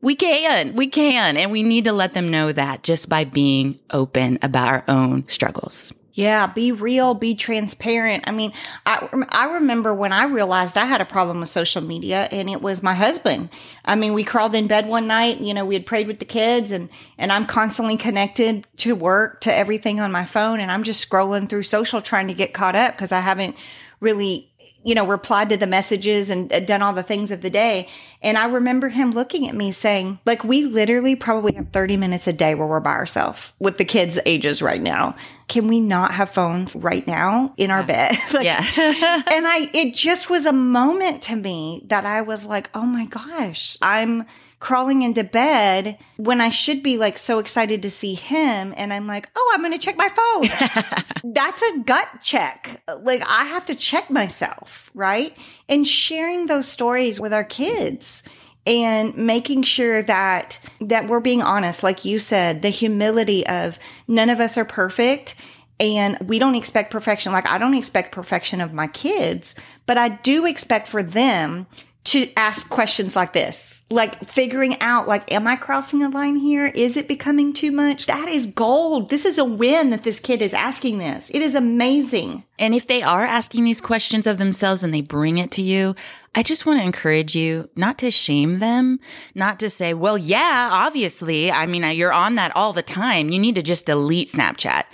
We 0.00 0.14
can, 0.14 0.76
we 0.76 0.86
can. 0.86 1.36
And 1.36 1.50
we 1.50 1.62
need 1.62 1.84
to 1.84 1.92
let 1.92 2.14
them 2.14 2.30
know 2.30 2.52
that 2.52 2.82
just 2.82 3.08
by 3.08 3.24
being 3.24 3.78
open 3.90 4.38
about 4.42 4.68
our 4.68 4.84
own 4.86 5.26
struggles. 5.28 5.92
Yeah, 6.18 6.48
be 6.48 6.72
real, 6.72 7.14
be 7.14 7.36
transparent. 7.36 8.24
I 8.26 8.32
mean, 8.32 8.52
I 8.84 9.06
I 9.28 9.54
remember 9.54 9.94
when 9.94 10.12
I 10.12 10.24
realized 10.24 10.76
I 10.76 10.84
had 10.84 11.00
a 11.00 11.04
problem 11.04 11.38
with 11.38 11.48
social 11.48 11.80
media 11.80 12.26
and 12.32 12.50
it 12.50 12.60
was 12.60 12.82
my 12.82 12.94
husband. 12.94 13.50
I 13.84 13.94
mean, 13.94 14.14
we 14.14 14.24
crawled 14.24 14.56
in 14.56 14.66
bed 14.66 14.88
one 14.88 15.06
night, 15.06 15.40
you 15.40 15.54
know, 15.54 15.64
we 15.64 15.76
had 15.76 15.86
prayed 15.86 16.08
with 16.08 16.18
the 16.18 16.24
kids 16.24 16.72
and 16.72 16.88
and 17.18 17.30
I'm 17.30 17.44
constantly 17.44 17.96
connected 17.96 18.66
to 18.78 18.96
work, 18.96 19.42
to 19.42 19.54
everything 19.54 20.00
on 20.00 20.10
my 20.10 20.24
phone 20.24 20.58
and 20.58 20.72
I'm 20.72 20.82
just 20.82 21.08
scrolling 21.08 21.48
through 21.48 21.62
social 21.62 22.00
trying 22.00 22.26
to 22.26 22.34
get 22.34 22.52
caught 22.52 22.74
up 22.74 22.96
because 22.96 23.12
I 23.12 23.20
haven't 23.20 23.54
really 24.00 24.47
you 24.84 24.94
know, 24.94 25.06
replied 25.06 25.48
to 25.50 25.56
the 25.56 25.66
messages 25.66 26.30
and 26.30 26.52
uh, 26.52 26.60
done 26.60 26.82
all 26.82 26.92
the 26.92 27.02
things 27.02 27.30
of 27.30 27.42
the 27.42 27.50
day. 27.50 27.88
And 28.22 28.38
I 28.38 28.46
remember 28.46 28.88
him 28.88 29.10
looking 29.10 29.48
at 29.48 29.54
me 29.54 29.72
saying, 29.72 30.18
like, 30.24 30.44
we 30.44 30.64
literally 30.64 31.14
probably 31.16 31.52
have 31.54 31.70
30 31.72 31.96
minutes 31.96 32.26
a 32.26 32.32
day 32.32 32.54
where 32.54 32.66
we're 32.66 32.80
by 32.80 32.92
ourselves 32.92 33.52
with 33.58 33.78
the 33.78 33.84
kids' 33.84 34.18
ages 34.24 34.62
right 34.62 34.80
now. 34.80 35.16
Can 35.48 35.68
we 35.68 35.80
not 35.80 36.12
have 36.12 36.30
phones 36.30 36.74
right 36.76 37.06
now 37.06 37.54
in 37.56 37.70
our 37.70 37.82
bed? 37.82 38.16
like, 38.32 38.44
Yeah. 38.44 38.58
and 38.78 39.46
I, 39.46 39.70
it 39.74 39.94
just 39.94 40.30
was 40.30 40.46
a 40.46 40.52
moment 40.52 41.22
to 41.24 41.36
me 41.36 41.82
that 41.86 42.06
I 42.06 42.22
was 42.22 42.46
like, 42.46 42.70
oh 42.74 42.86
my 42.86 43.06
gosh, 43.06 43.76
I'm 43.82 44.26
crawling 44.60 45.02
into 45.02 45.22
bed 45.22 45.98
when 46.16 46.40
I 46.40 46.50
should 46.50 46.82
be 46.82 46.98
like 46.98 47.16
so 47.18 47.38
excited 47.38 47.82
to 47.82 47.90
see 47.90 48.14
him. 48.14 48.74
And 48.76 48.92
I'm 48.92 49.06
like, 49.06 49.28
oh, 49.36 49.52
I'm 49.54 49.60
going 49.60 49.72
to 49.72 49.78
check 49.78 49.96
my 49.96 50.08
phone. 50.08 51.02
That's 51.32 51.62
a 51.62 51.78
gut 51.80 52.08
check. 52.22 52.82
Like 53.00 53.22
I 53.22 53.44
have 53.44 53.66
to 53.66 53.74
check 53.74 54.10
myself, 54.10 54.90
right? 54.94 55.36
And 55.68 55.86
sharing 55.86 56.46
those 56.46 56.66
stories 56.66 57.20
with 57.20 57.32
our 57.32 57.44
kids 57.44 58.22
and 58.66 59.16
making 59.16 59.62
sure 59.62 60.02
that 60.02 60.60
that 60.80 61.08
we're 61.08 61.20
being 61.20 61.42
honest 61.42 61.82
like 61.82 62.04
you 62.04 62.18
said 62.18 62.60
the 62.60 62.68
humility 62.68 63.46
of 63.46 63.78
none 64.06 64.28
of 64.28 64.40
us 64.40 64.58
are 64.58 64.64
perfect 64.64 65.34
and 65.80 66.18
we 66.28 66.38
don't 66.38 66.54
expect 66.54 66.90
perfection 66.90 67.32
like 67.32 67.46
i 67.46 67.56
don't 67.56 67.74
expect 67.74 68.12
perfection 68.12 68.60
of 68.60 68.74
my 68.74 68.86
kids 68.88 69.54
but 69.86 69.96
i 69.96 70.08
do 70.08 70.44
expect 70.44 70.86
for 70.86 71.02
them 71.02 71.66
to 72.08 72.32
ask 72.36 72.70
questions 72.70 73.14
like 73.14 73.34
this 73.34 73.82
like 73.90 74.18
figuring 74.24 74.80
out 74.80 75.06
like 75.06 75.30
am 75.30 75.46
i 75.46 75.54
crossing 75.56 76.02
a 76.02 76.08
line 76.08 76.36
here 76.36 76.66
is 76.66 76.96
it 76.96 77.06
becoming 77.06 77.52
too 77.52 77.70
much 77.70 78.06
that 78.06 78.28
is 78.28 78.46
gold 78.46 79.10
this 79.10 79.24
is 79.26 79.36
a 79.36 79.44
win 79.44 79.90
that 79.90 80.04
this 80.04 80.18
kid 80.18 80.40
is 80.40 80.54
asking 80.54 80.98
this 80.98 81.30
it 81.30 81.42
is 81.42 81.54
amazing 81.54 82.42
And 82.58 82.74
if 82.74 82.86
they 82.86 83.02
are 83.02 83.24
asking 83.24 83.64
these 83.64 83.80
questions 83.80 84.26
of 84.26 84.38
themselves 84.38 84.82
and 84.82 84.92
they 84.92 85.00
bring 85.00 85.38
it 85.38 85.52
to 85.52 85.62
you, 85.62 85.94
I 86.34 86.42
just 86.42 86.66
want 86.66 86.80
to 86.80 86.84
encourage 86.84 87.36
you 87.36 87.70
not 87.76 87.98
to 87.98 88.10
shame 88.10 88.58
them, 88.58 88.98
not 89.34 89.60
to 89.60 89.70
say, 89.70 89.94
well, 89.94 90.18
yeah, 90.18 90.68
obviously. 90.72 91.50
I 91.50 91.66
mean, 91.66 91.84
you're 91.96 92.12
on 92.12 92.34
that 92.34 92.54
all 92.56 92.72
the 92.72 92.82
time. 92.82 93.30
You 93.30 93.38
need 93.38 93.54
to 93.54 93.62
just 93.62 93.86
delete 93.86 94.28
Snapchat. 94.28 94.84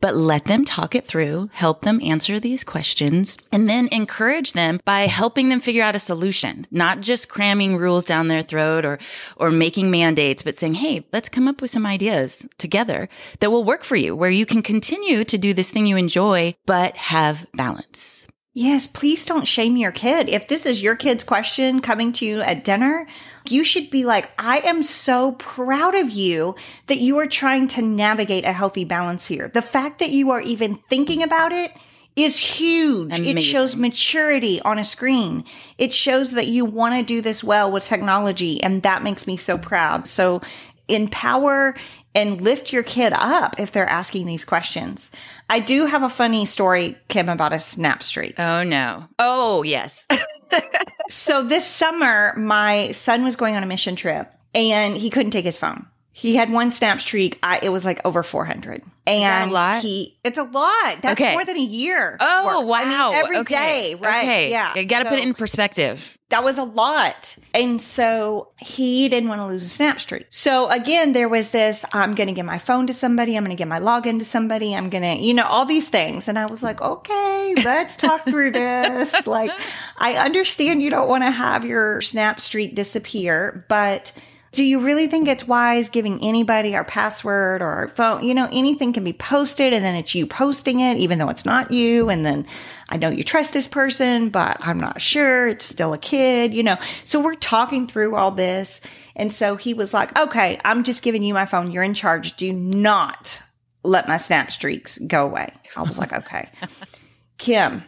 But 0.00 0.16
let 0.16 0.46
them 0.46 0.64
talk 0.64 0.94
it 0.94 1.06
through, 1.06 1.50
help 1.52 1.82
them 1.82 2.00
answer 2.02 2.40
these 2.40 2.64
questions, 2.64 3.36
and 3.52 3.68
then 3.68 3.88
encourage 3.92 4.54
them 4.54 4.80
by 4.84 5.00
helping 5.00 5.48
them 5.48 5.60
figure 5.60 5.82
out 5.82 5.94
a 5.94 5.98
solution, 5.98 6.66
not 6.70 7.00
just 7.00 7.28
cramming 7.28 7.76
rules 7.76 8.06
down 8.06 8.28
their 8.28 8.42
throat 8.42 8.84
or, 8.84 8.98
or 9.36 9.50
making 9.50 9.90
mandates, 9.90 10.42
but 10.42 10.56
saying, 10.56 10.74
Hey, 10.74 11.06
let's 11.12 11.28
come 11.28 11.48
up 11.48 11.60
with 11.60 11.70
some 11.70 11.86
ideas 11.86 12.46
together 12.58 13.08
that 13.40 13.50
will 13.50 13.64
work 13.64 13.84
for 13.84 13.96
you, 13.96 14.16
where 14.16 14.30
you 14.30 14.46
can 14.46 14.62
continue 14.62 15.24
to 15.24 15.38
do 15.38 15.52
this 15.52 15.70
thing 15.70 15.86
you 15.86 15.96
enjoy, 15.96 16.54
but 16.66 16.96
have 16.96 17.46
balance. 17.54 18.26
Yes, 18.52 18.88
please 18.88 19.24
don't 19.24 19.46
shame 19.46 19.76
your 19.76 19.92
kid. 19.92 20.28
If 20.28 20.48
this 20.48 20.66
is 20.66 20.82
your 20.82 20.96
kid's 20.96 21.22
question 21.22 21.80
coming 21.80 22.12
to 22.14 22.26
you 22.26 22.40
at 22.40 22.64
dinner, 22.64 23.06
you 23.48 23.64
should 23.64 23.90
be 23.90 24.04
like, 24.04 24.30
I 24.38 24.58
am 24.58 24.82
so 24.82 25.32
proud 25.32 25.94
of 25.94 26.10
you 26.10 26.56
that 26.86 26.98
you 26.98 27.18
are 27.18 27.26
trying 27.26 27.68
to 27.68 27.82
navigate 27.82 28.44
a 28.44 28.52
healthy 28.52 28.84
balance 28.84 29.26
here. 29.26 29.48
The 29.48 29.62
fact 29.62 29.98
that 29.98 30.10
you 30.10 30.30
are 30.30 30.40
even 30.40 30.76
thinking 30.88 31.22
about 31.22 31.52
it 31.52 31.72
is 32.16 32.38
huge. 32.38 33.18
It 33.18 33.40
shows 33.40 33.76
maturity 33.76 34.60
on 34.62 34.78
a 34.78 34.84
screen. 34.84 35.44
It 35.78 35.94
shows 35.94 36.32
that 36.32 36.48
you 36.48 36.64
want 36.64 36.94
to 36.94 37.02
do 37.02 37.20
this 37.22 37.42
well 37.42 37.70
with 37.70 37.84
technology. 37.84 38.62
And 38.62 38.82
that 38.82 39.02
makes 39.02 39.26
me 39.26 39.36
so 39.36 39.56
proud. 39.56 40.06
So 40.06 40.42
empower 40.88 41.74
and 42.14 42.40
lift 42.40 42.72
your 42.72 42.82
kid 42.82 43.12
up 43.14 43.58
if 43.60 43.72
they're 43.72 43.88
asking 43.88 44.26
these 44.26 44.44
questions. 44.44 45.10
I 45.48 45.60
do 45.60 45.86
have 45.86 46.02
a 46.02 46.08
funny 46.08 46.44
story, 46.44 46.96
Kim, 47.08 47.28
about 47.28 47.52
a 47.52 47.60
snap 47.60 48.02
streak. 48.02 48.38
Oh 48.38 48.64
no. 48.64 49.06
Oh 49.18 49.62
yes. 49.62 50.06
So 51.10 51.42
this 51.42 51.66
summer, 51.66 52.34
my 52.36 52.92
son 52.92 53.24
was 53.24 53.36
going 53.36 53.56
on 53.56 53.62
a 53.64 53.66
mission 53.66 53.96
trip 53.96 54.32
and 54.54 54.96
he 54.96 55.10
couldn't 55.10 55.32
take 55.32 55.44
his 55.44 55.58
phone. 55.58 55.86
He 56.12 56.34
had 56.36 56.50
one 56.50 56.70
snap 56.70 57.00
streak. 57.00 57.38
I, 57.42 57.60
it 57.62 57.68
was 57.68 57.84
like 57.84 58.04
over 58.04 58.22
400. 58.22 58.82
And 59.06 59.22
that 59.22 59.48
a 59.48 59.52
lot? 59.52 59.82
he, 59.82 60.18
it's 60.24 60.38
a 60.38 60.42
lot. 60.42 60.98
That's 61.02 61.20
Okay. 61.20 61.32
more 61.32 61.44
than 61.44 61.56
a 61.56 61.62
year. 61.62 62.16
Oh 62.20 62.58
worth. 62.58 62.66
wow. 62.66 62.76
I 62.78 62.84
mean, 63.10 63.14
every 63.14 63.36
okay. 63.38 63.54
day, 63.54 63.94
right? 63.94 64.22
Okay. 64.24 64.50
Yeah. 64.50 64.74
You 64.76 64.84
got 64.84 65.04
to 65.04 65.08
put 65.08 65.18
it 65.18 65.22
in 65.22 65.34
perspective. 65.34 66.18
That 66.28 66.44
was 66.44 66.58
a 66.58 66.64
lot. 66.64 67.36
And 67.54 67.80
so 67.80 68.48
he 68.58 69.08
didn't 69.08 69.28
want 69.28 69.40
to 69.40 69.46
lose 69.46 69.64
a 69.64 69.68
snap 69.68 69.98
streak. 69.98 70.26
So 70.30 70.68
again, 70.68 71.12
there 71.12 71.28
was 71.28 71.48
this, 71.50 71.84
I'm 71.92 72.14
going 72.14 72.28
to 72.28 72.32
give 72.34 72.46
my 72.46 72.58
phone 72.58 72.86
to 72.88 72.92
somebody. 72.92 73.36
I'm 73.36 73.42
going 73.44 73.56
to 73.56 73.60
give 73.60 73.66
my 73.68 73.80
login 73.80 74.18
to 74.18 74.24
somebody. 74.24 74.74
I'm 74.76 74.90
going 74.90 75.02
to, 75.02 75.24
you 75.24 75.34
know, 75.34 75.46
all 75.46 75.64
these 75.64 75.88
things. 75.88 76.28
And 76.28 76.38
I 76.38 76.46
was 76.46 76.62
like, 76.62 76.80
okay, 76.80 77.54
let's 77.64 77.96
talk 77.96 78.24
through 78.24 78.50
this. 78.52 79.26
Like, 79.26 79.50
I 79.96 80.16
understand 80.16 80.82
you 80.82 80.90
don't 80.90 81.08
want 81.08 81.24
to 81.24 81.30
have 81.30 81.64
your 81.64 82.00
snap 82.00 82.40
streak 82.40 82.74
disappear, 82.76 83.64
but 83.68 84.12
do 84.52 84.64
you 84.64 84.80
really 84.80 85.06
think 85.06 85.28
it's 85.28 85.46
wise 85.46 85.88
giving 85.88 86.24
anybody 86.24 86.74
our 86.74 86.84
password 86.84 87.62
or 87.62 87.68
our 87.68 87.88
phone? 87.88 88.24
You 88.24 88.34
know, 88.34 88.48
anything 88.50 88.92
can 88.92 89.04
be 89.04 89.12
posted 89.12 89.72
and 89.72 89.84
then 89.84 89.94
it's 89.94 90.14
you 90.14 90.26
posting 90.26 90.80
it, 90.80 90.96
even 90.96 91.18
though 91.18 91.28
it's 91.28 91.44
not 91.44 91.70
you. 91.70 92.08
And 92.08 92.26
then 92.26 92.46
I 92.88 92.96
know 92.96 93.10
you 93.10 93.22
trust 93.22 93.52
this 93.52 93.68
person, 93.68 94.28
but 94.28 94.56
I'm 94.60 94.80
not 94.80 95.00
sure. 95.00 95.46
It's 95.46 95.64
still 95.64 95.92
a 95.92 95.98
kid, 95.98 96.52
you 96.52 96.64
know. 96.64 96.78
So 97.04 97.20
we're 97.20 97.36
talking 97.36 97.86
through 97.86 98.16
all 98.16 98.32
this. 98.32 98.80
And 99.14 99.32
so 99.32 99.54
he 99.54 99.72
was 99.72 99.94
like, 99.94 100.18
okay, 100.18 100.58
I'm 100.64 100.82
just 100.82 101.04
giving 101.04 101.22
you 101.22 101.32
my 101.32 101.46
phone. 101.46 101.70
You're 101.70 101.84
in 101.84 101.94
charge. 101.94 102.36
Do 102.36 102.52
not 102.52 103.40
let 103.84 104.08
my 104.08 104.16
snap 104.16 104.50
streaks 104.50 104.98
go 104.98 105.26
away. 105.26 105.52
I 105.76 105.82
was 105.82 105.98
like, 105.98 106.12
okay. 106.12 106.48
Kim, 107.38 107.84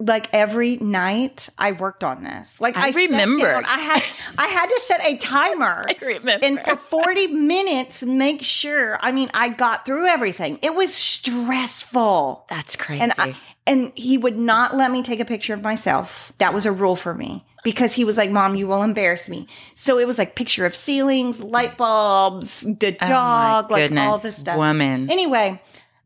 like 0.00 0.28
every 0.32 0.76
night 0.76 1.48
I 1.58 1.72
worked 1.72 2.04
on 2.04 2.22
this. 2.22 2.60
Like 2.60 2.76
I 2.76 2.88
I, 2.88 2.90
remember. 2.92 3.48
I 3.66 3.78
had 3.78 4.02
I 4.38 4.46
had 4.46 4.66
to 4.66 4.80
set 4.80 5.00
a 5.04 5.16
timer. 5.18 5.86
I 5.88 5.96
remember. 6.00 6.44
And 6.46 6.60
for 6.60 6.76
40 6.76 7.26
minutes, 7.28 8.02
make 8.02 8.42
sure. 8.42 8.96
I 9.00 9.10
mean, 9.12 9.30
I 9.34 9.48
got 9.48 9.84
through 9.86 10.06
everything. 10.06 10.58
It 10.62 10.74
was 10.74 10.94
stressful. 10.94 12.46
That's 12.48 12.76
crazy. 12.76 13.02
And 13.02 13.12
I, 13.18 13.36
and 13.66 13.92
he 13.94 14.16
would 14.18 14.38
not 14.38 14.76
let 14.76 14.90
me 14.90 15.02
take 15.02 15.20
a 15.20 15.24
picture 15.24 15.54
of 15.54 15.62
myself. 15.62 16.32
That 16.38 16.54
was 16.54 16.64
a 16.66 16.72
rule 16.72 16.96
for 16.96 17.12
me 17.14 17.44
because 17.64 17.92
he 17.92 18.04
was 18.04 18.16
like, 18.16 18.30
"Mom, 18.30 18.54
you 18.56 18.66
will 18.66 18.82
embarrass 18.82 19.28
me." 19.28 19.46
So 19.74 19.98
it 19.98 20.06
was 20.06 20.16
like 20.18 20.34
picture 20.34 20.64
of 20.64 20.74
ceilings, 20.74 21.40
light 21.40 21.76
bulbs, 21.76 22.60
the 22.60 22.96
Oh, 23.02 23.06
dog, 23.08 23.70
like 23.70 23.92
all 23.92 24.18
this 24.18 24.38
stuff. 24.38 24.56
woman. 24.56 25.10
Anyway, 25.10 25.60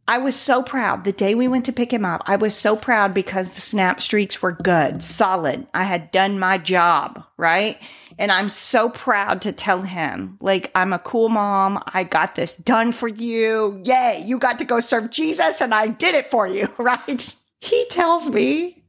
I 0.09 0.18
was 0.18 0.35
so 0.35 0.62
proud. 0.62 1.04
The 1.04 1.12
day 1.12 1.35
we 1.35 1.47
went 1.47 1.64
to 1.66 1.73
pick 1.73 1.92
him 1.92 2.04
up, 2.04 2.23
I 2.26 2.37
was 2.37 2.56
so 2.56 2.75
proud 2.76 3.14
because 3.14 3.50
the 3.50 3.61
snap 3.61 4.00
streaks 4.00 4.42
were 4.42 4.52
good, 4.52 5.02
solid. 5.02 5.66
I 5.73 5.85
had 5.85 6.11
done 6.11 6.38
my 6.38 6.59
job, 6.59 7.25
right? 7.37 7.78
And 8.18 8.32
I'm 8.32 8.49
so 8.49 8.88
proud 8.88 9.42
to 9.42 9.52
tell 9.52 9.82
him, 9.82 10.37
like, 10.40 10.71
I'm 10.75 10.92
a 10.92 10.99
cool 10.99 11.28
mom. 11.28 11.82
I 11.87 12.04
got 12.04 12.35
this 12.35 12.56
done 12.56 12.92
for 12.92 13.09
you. 13.09 13.80
Yay, 13.85 14.23
you 14.26 14.38
got 14.38 14.59
to 14.59 14.64
go 14.64 14.80
serve 14.80 15.11
Jesus 15.11 15.61
and 15.61 15.73
I 15.73 15.87
did 15.87 16.14
it 16.14 16.30
for 16.30 16.47
you, 16.47 16.68
right? 16.78 17.37
He 17.61 17.87
tells 17.87 18.28
me, 18.28 18.82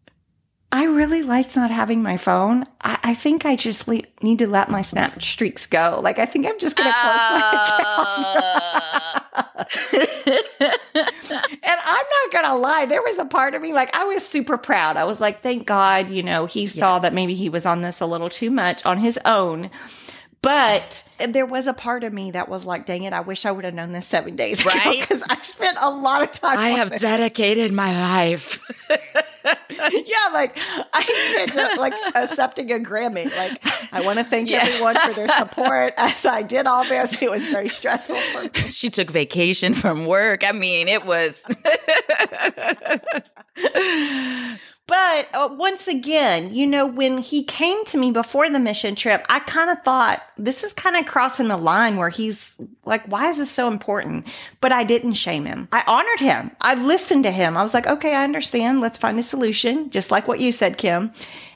I 0.73 0.85
really 0.85 1.21
liked 1.21 1.55
not 1.55 1.69
having 1.69 2.01
my 2.01 2.17
phone. 2.17 2.65
I, 2.81 2.97
I 3.03 3.13
think 3.13 3.45
I 3.45 3.55
just 3.55 3.87
le- 3.87 4.01
need 4.23 4.39
to 4.39 4.47
let 4.47 4.71
my 4.71 4.81
snap 4.81 5.21
streaks 5.21 5.67
go. 5.67 5.99
Like, 6.03 6.17
I 6.17 6.25
think 6.25 6.47
I'm 6.47 6.57
just 6.57 6.75
going 6.75 6.89
to 6.89 6.95
close 6.99 7.15
my 7.29 7.39
account. 9.29 10.79
And 11.65 11.79
I'm 11.85 12.05
not 12.05 12.31
going 12.31 12.45
to 12.45 12.55
lie, 12.55 12.85
there 12.85 13.01
was 13.01 13.17
a 13.19 13.25
part 13.25 13.53
of 13.55 13.61
me, 13.61 13.73
like, 13.73 13.95
I 13.95 14.05
was 14.05 14.25
super 14.27 14.57
proud. 14.57 14.97
I 14.97 15.03
was 15.03 15.21
like, 15.21 15.41
thank 15.41 15.65
God, 15.65 16.09
you 16.09 16.23
know, 16.23 16.45
he 16.45 16.67
saw 16.67 16.99
that 16.99 17.13
maybe 17.13 17.35
he 17.35 17.49
was 17.49 17.65
on 17.65 17.81
this 17.81 18.01
a 18.01 18.05
little 18.05 18.29
too 18.29 18.51
much 18.51 18.85
on 18.85 18.97
his 18.97 19.19
own. 19.25 19.69
But 20.43 21.07
there 21.25 21.45
was 21.45 21.67
a 21.67 21.73
part 21.73 22.03
of 22.03 22.11
me 22.11 22.31
that 22.31 22.49
was 22.49 22.65
like, 22.65 22.85
dang 22.85 23.03
it, 23.03 23.13
I 23.13 23.21
wish 23.21 23.45
I 23.45 23.51
would 23.51 23.63
have 23.63 23.73
known 23.73 23.93
this 23.93 24.05
seven 24.05 24.35
days 24.35 24.59
ago. 24.59 24.71
Right? 24.71 24.99
Because 24.99 25.23
I 25.29 25.37
spent 25.37 25.77
a 25.81 25.89
lot 25.89 26.21
of 26.21 26.31
time. 26.31 26.57
I 26.57 26.69
have 26.71 26.89
this. 26.89 27.01
dedicated 27.01 27.71
my 27.71 27.91
life. 27.93 28.61
yeah, 30.05 30.33
like 30.33 30.57
I 30.93 31.37
ended 31.39 31.57
up 31.57 31.77
like 31.77 31.93
accepting 32.15 32.71
a 32.71 32.75
Grammy. 32.75 33.25
Like 33.35 33.61
I 33.91 34.01
want 34.05 34.19
to 34.19 34.23
thank 34.25 34.49
Yeah. 34.49 34.59
everyone 34.63 34.95
for 34.99 35.13
their 35.13 35.27
support 35.29 35.93
as 35.97 36.25
I 36.25 36.41
did 36.41 36.67
all 36.67 36.83
this. 36.83 37.21
It 37.21 37.29
was 37.31 37.45
very 37.49 37.69
stressful 37.69 38.15
for 38.15 38.43
me. 38.43 38.49
she 38.69 38.89
took 38.89 39.11
vacation 39.11 39.73
from 39.73 40.05
work. 40.05 40.43
I 40.43 40.51
mean, 40.51 40.87
it 40.87 41.05
was. 41.05 41.45
But 44.85 45.29
uh, 45.33 45.49
once 45.51 45.87
again, 45.87 46.53
you 46.53 46.67
know, 46.67 46.85
when 46.85 47.17
he 47.17 47.43
came 47.43 47.85
to 47.85 47.97
me 47.97 48.11
before 48.11 48.49
the 48.49 48.59
mission 48.59 48.95
trip, 48.95 49.25
I 49.29 49.39
kind 49.39 49.69
of 49.69 49.81
thought 49.83 50.21
this 50.37 50.63
is 50.63 50.73
kind 50.73 50.97
of 50.97 51.05
crossing 51.05 51.47
the 51.47 51.57
line 51.57 51.95
where 51.95 52.09
he's 52.09 52.53
like, 52.83 53.05
why 53.05 53.29
is 53.29 53.37
this 53.37 53.49
so 53.49 53.69
important? 53.69 54.27
But 54.59 54.73
I 54.73 54.83
didn't 54.83 55.13
shame 55.13 55.45
him. 55.45 55.69
I 55.71 55.83
honored 55.87 56.19
him. 56.19 56.51
I 56.59 56.75
listened 56.75 57.23
to 57.23 57.31
him. 57.31 57.55
I 57.55 57.63
was 57.63 57.73
like, 57.73 57.87
okay, 57.87 58.13
I 58.13 58.25
understand. 58.25 58.81
Let's 58.81 58.97
find 58.97 59.17
a 59.17 59.23
solution, 59.23 59.89
just 59.89 60.11
like 60.11 60.27
what 60.27 60.41
you 60.41 60.51
said, 60.51 60.77
Kim. 60.77 61.13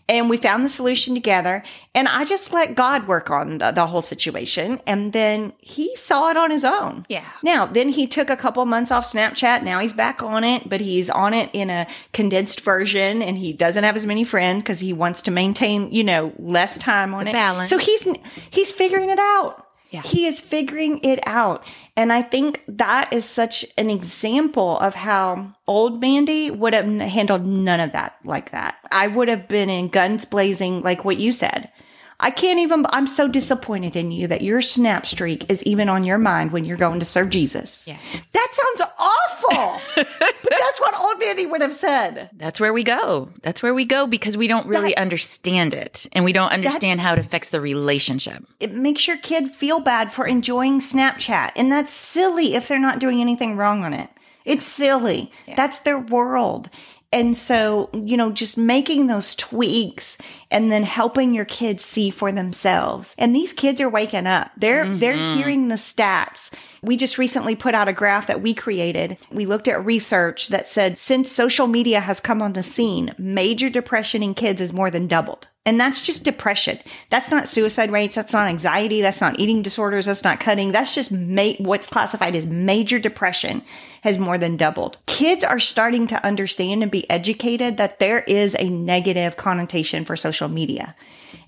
And 0.09 0.29
we 0.29 0.37
found 0.37 0.63
the 0.63 0.69
solution 0.69 1.13
together. 1.13 1.63
And 1.93 2.07
I 2.07 2.23
just 2.23 2.53
let 2.53 2.75
God 2.75 3.07
work 3.07 3.29
on 3.29 3.57
the, 3.57 3.71
the 3.71 3.87
whole 3.87 4.01
situation. 4.01 4.79
And 4.87 5.11
then 5.11 5.51
he 5.59 5.93
saw 5.97 6.29
it 6.29 6.37
on 6.37 6.49
his 6.49 6.63
own. 6.63 7.05
Yeah. 7.09 7.25
Now, 7.43 7.65
then 7.65 7.89
he 7.89 8.07
took 8.07 8.29
a 8.29 8.37
couple 8.37 8.63
months 8.65 8.89
off 8.89 9.11
Snapchat. 9.11 9.63
Now 9.63 9.79
he's 9.79 9.91
back 9.93 10.23
on 10.23 10.43
it, 10.45 10.69
but 10.69 10.79
he's 10.79 11.09
on 11.09 11.33
it 11.33 11.49
in 11.51 11.69
a 11.69 11.87
condensed 12.13 12.61
version 12.61 13.21
and 13.21 13.37
he 13.37 13.51
doesn't 13.51 13.83
have 13.83 13.97
as 13.97 14.05
many 14.05 14.23
friends 14.23 14.63
because 14.63 14.79
he 14.79 14.93
wants 14.93 15.21
to 15.23 15.31
maintain, 15.31 15.91
you 15.91 16.03
know, 16.05 16.33
less 16.39 16.77
time 16.77 17.13
on 17.13 17.25
The 17.25 17.31
it. 17.31 17.33
balance. 17.33 17.69
So 17.69 17.77
he's, 17.77 18.07
he's 18.49 18.71
figuring 18.71 19.09
it 19.09 19.19
out. 19.19 19.66
Yeah. 19.89 20.01
He 20.01 20.25
is 20.25 20.41
figuring 20.41 20.99
it 21.03 21.19
out. 21.25 21.65
And 21.95 22.11
I 22.11 22.21
think 22.21 22.63
that 22.67 23.11
is 23.13 23.25
such 23.25 23.65
an 23.77 23.89
example 23.89 24.77
of 24.79 24.95
how 24.95 25.53
old 25.65 26.01
Mandy 26.01 26.51
would 26.51 26.73
have 26.73 26.85
handled 26.85 27.45
none 27.45 27.79
of 27.79 27.93
that 27.93 28.17
like 28.25 28.51
that. 28.51 28.75
I 28.91 29.07
would 29.07 29.29
have 29.29 29.47
been 29.47 29.69
in 29.69 29.87
guns 29.87 30.25
blazing, 30.25 30.81
like 30.81 31.05
what 31.05 31.17
you 31.17 31.31
said. 31.31 31.71
I 32.19 32.31
can't 32.31 32.59
even, 32.59 32.83
I'm 32.89 33.05
so 33.05 33.27
disappointed 33.27 33.95
in 33.95 34.11
you 34.11 34.27
that 34.27 34.41
your 34.41 34.59
snap 34.61 35.05
streak 35.05 35.49
is 35.51 35.61
even 35.63 35.87
on 35.87 36.03
your 36.03 36.17
mind 36.17 36.51
when 36.51 36.65
you're 36.65 36.75
going 36.75 36.99
to 36.99 37.05
serve 37.05 37.29
Jesus. 37.29 37.87
Yes. 37.87 38.01
That 38.33 38.47
sounds 38.51 38.91
awful. 38.97 39.81
but 39.95 40.53
that's 40.59 40.81
what 40.81 40.99
old 40.99 41.19
Mandy 41.19 41.45
would 41.45 41.61
have 41.61 41.75
said. 41.75 42.31
That's 42.33 42.59
where 42.59 42.73
we 42.73 42.83
go. 42.83 43.29
That's 43.43 43.61
where 43.61 43.73
we 43.75 43.85
go 43.85 44.07
because 44.07 44.35
we 44.35 44.47
don't 44.47 44.65
really 44.67 44.89
That- 44.95 45.01
understand 45.01 45.75
it 45.75 46.07
and 46.11 46.25
we 46.25 46.33
don't 46.33 46.51
understand 46.51 47.01
how 47.01 47.13
it 47.13 47.19
affects 47.19 47.51
the 47.51 47.61
relationship. 47.61 48.43
It 48.59 48.73
makes 48.73 49.07
your 49.07 49.17
kid 49.17 49.51
feel 49.51 49.79
bad 49.79 50.11
for 50.11 50.25
enjoying 50.25 50.79
Snapchat. 50.79 51.51
And 51.55 51.71
that's 51.71 51.91
silly 51.91 52.55
if 52.55 52.67
they're 52.67 52.79
not 52.79 52.97
doing 52.99 53.21
anything 53.21 53.57
wrong 53.57 53.83
on 53.83 53.93
it. 53.93 54.09
It's 54.43 54.65
silly. 54.65 55.29
That's 55.55 55.79
their 55.79 55.99
world. 55.99 56.69
And 57.13 57.37
so, 57.37 57.89
you 57.93 58.17
know, 58.17 58.31
just 58.31 58.57
making 58.57 59.07
those 59.07 59.33
tweaks 59.35 60.17
and 60.51 60.71
then 60.71 60.83
helping 60.83 61.33
your 61.33 61.45
kids 61.45 61.85
see 61.85 62.09
for 62.09 62.31
themselves. 62.31 63.15
And 63.17 63.33
these 63.33 63.53
kids 63.53 63.79
are 63.79 63.89
waking 63.89 64.27
up. 64.27 64.51
They're 64.57 64.85
they're 64.97 65.15
mm-hmm. 65.15 65.37
hearing 65.37 65.67
the 65.67 65.75
stats. 65.75 66.53
We 66.81 66.97
just 66.97 67.17
recently 67.17 67.55
put 67.55 67.73
out 67.73 67.87
a 67.87 67.93
graph 67.93 68.27
that 68.27 68.41
we 68.41 68.53
created. 68.53 69.17
We 69.31 69.45
looked 69.45 69.67
at 69.67 69.85
research 69.85 70.49
that 70.49 70.67
said 70.67 70.97
since 70.97 71.31
social 71.31 71.67
media 71.67 72.01
has 72.01 72.19
come 72.19 72.41
on 72.41 72.53
the 72.53 72.63
scene, 72.63 73.15
major 73.17 73.69
depression 73.69 74.21
in 74.21 74.33
kids 74.33 74.59
has 74.59 74.73
more 74.73 74.91
than 74.91 75.07
doubled. 75.07 75.47
And 75.67 75.77
that's 75.77 75.99
just 75.99 76.23
depression. 76.23 76.79
That's 77.09 77.29
not 77.29 77.49
suicide 77.49 77.91
rates. 77.91 78.15
That's 78.15 78.31
not 78.31 78.47
anxiety. 78.47 79.01
That's 79.01 79.19
not 79.19 79.37
eating 79.37 79.61
disorders. 79.61 80.05
That's 80.05 80.23
not 80.23 80.39
cutting. 80.39 80.71
That's 80.71 80.95
just 80.95 81.11
ma- 81.11 81.55
what's 81.57 81.89
classified 81.89 82.37
as 82.37 82.45
major 82.45 82.99
depression 82.99 83.61
has 84.01 84.17
more 84.17 84.37
than 84.37 84.55
doubled. 84.55 84.97
Kids 85.07 85.43
are 85.43 85.59
starting 85.59 86.07
to 86.07 86.25
understand 86.25 86.83
and 86.83 86.89
be 86.91 87.07
educated 87.09 87.75
that 87.75 87.99
there 87.99 88.21
is 88.21 88.55
a 88.57 88.69
negative 88.69 89.35
connotation 89.35 90.05
for 90.05 90.15
social 90.15 90.47
media. 90.47 90.95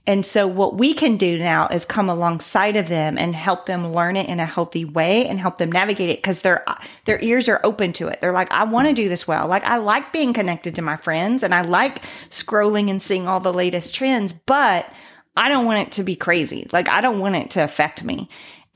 And 0.07 0.25
so 0.25 0.47
what 0.47 0.75
we 0.75 0.93
can 0.93 1.17
do 1.17 1.37
now 1.37 1.67
is 1.67 1.85
come 1.85 2.09
alongside 2.09 2.75
of 2.75 2.87
them 2.87 3.17
and 3.17 3.35
help 3.35 3.67
them 3.67 3.93
learn 3.93 4.15
it 4.15 4.27
in 4.27 4.39
a 4.39 4.45
healthy 4.45 4.83
way 4.83 5.27
and 5.27 5.39
help 5.39 5.59
them 5.59 5.71
navigate 5.71 6.09
it 6.09 6.17
because 6.17 6.41
their 6.41 6.65
their 7.05 7.21
ears 7.21 7.47
are 7.47 7.61
open 7.63 7.93
to 7.93 8.07
it. 8.07 8.19
They're 8.19 8.31
like, 8.31 8.51
I 8.51 8.63
want 8.63 8.87
to 8.87 8.93
do 8.93 9.07
this 9.07 9.27
well. 9.27 9.47
Like 9.47 9.63
I 9.63 9.77
like 9.77 10.11
being 10.11 10.33
connected 10.33 10.75
to 10.75 10.81
my 10.81 10.97
friends 10.97 11.43
and 11.43 11.53
I 11.53 11.61
like 11.61 12.01
scrolling 12.29 12.89
and 12.89 13.01
seeing 13.01 13.27
all 13.27 13.39
the 13.39 13.53
latest 13.53 13.93
trends, 13.93 14.33
but 14.33 14.91
I 15.37 15.47
don't 15.47 15.65
want 15.65 15.87
it 15.87 15.91
to 15.93 16.03
be 16.03 16.15
crazy. 16.15 16.67
Like 16.71 16.89
I 16.89 17.01
don't 17.01 17.19
want 17.19 17.35
it 17.35 17.51
to 17.51 17.63
affect 17.63 18.03
me. 18.03 18.29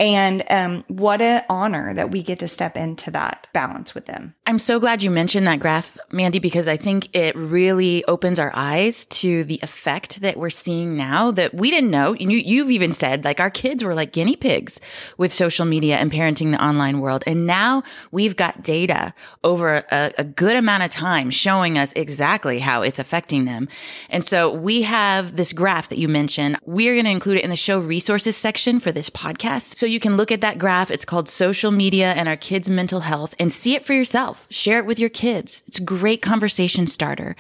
And 0.03 0.43
um, 0.49 0.83
what 0.89 1.21
an 1.21 1.45
honor 1.49 1.93
that 1.93 2.11
we 2.11 2.23
get 2.23 2.39
to 2.39 2.49
step 2.49 2.75
into 2.75 3.09
that 3.11 3.47
balance 3.53 3.95
with 3.95 4.05
them. 4.05 4.35
I'm 4.45 4.59
so 4.59 4.77
glad 4.77 5.01
you 5.01 5.09
mentioned 5.09 5.47
that 5.47 5.61
graph, 5.61 5.97
Mandy, 6.11 6.39
because 6.39 6.67
I 6.67 6.75
think 6.75 7.07
it 7.15 7.33
really 7.37 8.03
opens 8.03 8.37
our 8.37 8.51
eyes 8.53 9.05
to 9.05 9.45
the 9.45 9.61
effect 9.63 10.19
that 10.19 10.35
we're 10.35 10.49
seeing 10.49 10.97
now 10.97 11.31
that 11.31 11.53
we 11.53 11.71
didn't 11.71 11.89
know. 11.89 12.11
You, 12.15 12.31
you've 12.31 12.69
even 12.69 12.91
said 12.91 13.23
like 13.23 13.39
our 13.39 13.49
kids 13.49 13.81
were 13.81 13.95
like 13.95 14.11
guinea 14.11 14.35
pigs 14.35 14.77
with 15.17 15.31
social 15.31 15.65
media 15.65 15.95
and 15.95 16.11
parenting 16.11 16.51
the 16.51 16.61
online 16.61 16.99
world. 16.99 17.23
And 17.25 17.47
now 17.47 17.83
we've 18.11 18.35
got 18.35 18.61
data 18.61 19.13
over 19.41 19.85
a, 19.89 20.11
a 20.17 20.25
good 20.25 20.57
amount 20.57 20.83
of 20.83 20.89
time 20.89 21.31
showing 21.31 21.77
us 21.77 21.93
exactly 21.93 22.59
how 22.59 22.81
it's 22.81 22.99
affecting 22.99 23.45
them. 23.45 23.69
And 24.09 24.25
so 24.25 24.53
we 24.53 24.81
have 24.81 25.37
this 25.37 25.53
graph 25.53 25.87
that 25.87 25.97
you 25.97 26.09
mentioned. 26.09 26.57
We're 26.65 26.95
going 26.95 27.05
to 27.05 27.11
include 27.11 27.37
it 27.37 27.45
in 27.45 27.51
the 27.51 27.55
show 27.55 27.79
resources 27.79 28.35
section 28.35 28.81
for 28.81 28.91
this 28.91 29.09
podcast. 29.09 29.77
So 29.77 29.92
you 29.93 29.99
can 29.99 30.17
look 30.17 30.31
at 30.31 30.41
that 30.41 30.57
graph. 30.57 30.89
It's 30.89 31.05
called 31.05 31.29
social 31.29 31.71
media 31.71 32.13
and 32.13 32.27
our 32.27 32.35
kids' 32.35 32.69
mental 32.69 33.01
health 33.01 33.35
and 33.39 33.51
see 33.51 33.75
it 33.75 33.85
for 33.85 33.93
yourself. 33.93 34.47
Share 34.49 34.79
it 34.79 34.85
with 34.85 34.99
your 34.99 35.09
kids. 35.09 35.63
It's 35.67 35.79
a 35.79 35.83
great 35.83 36.21
conversation 36.21 36.87
starter. 36.87 37.35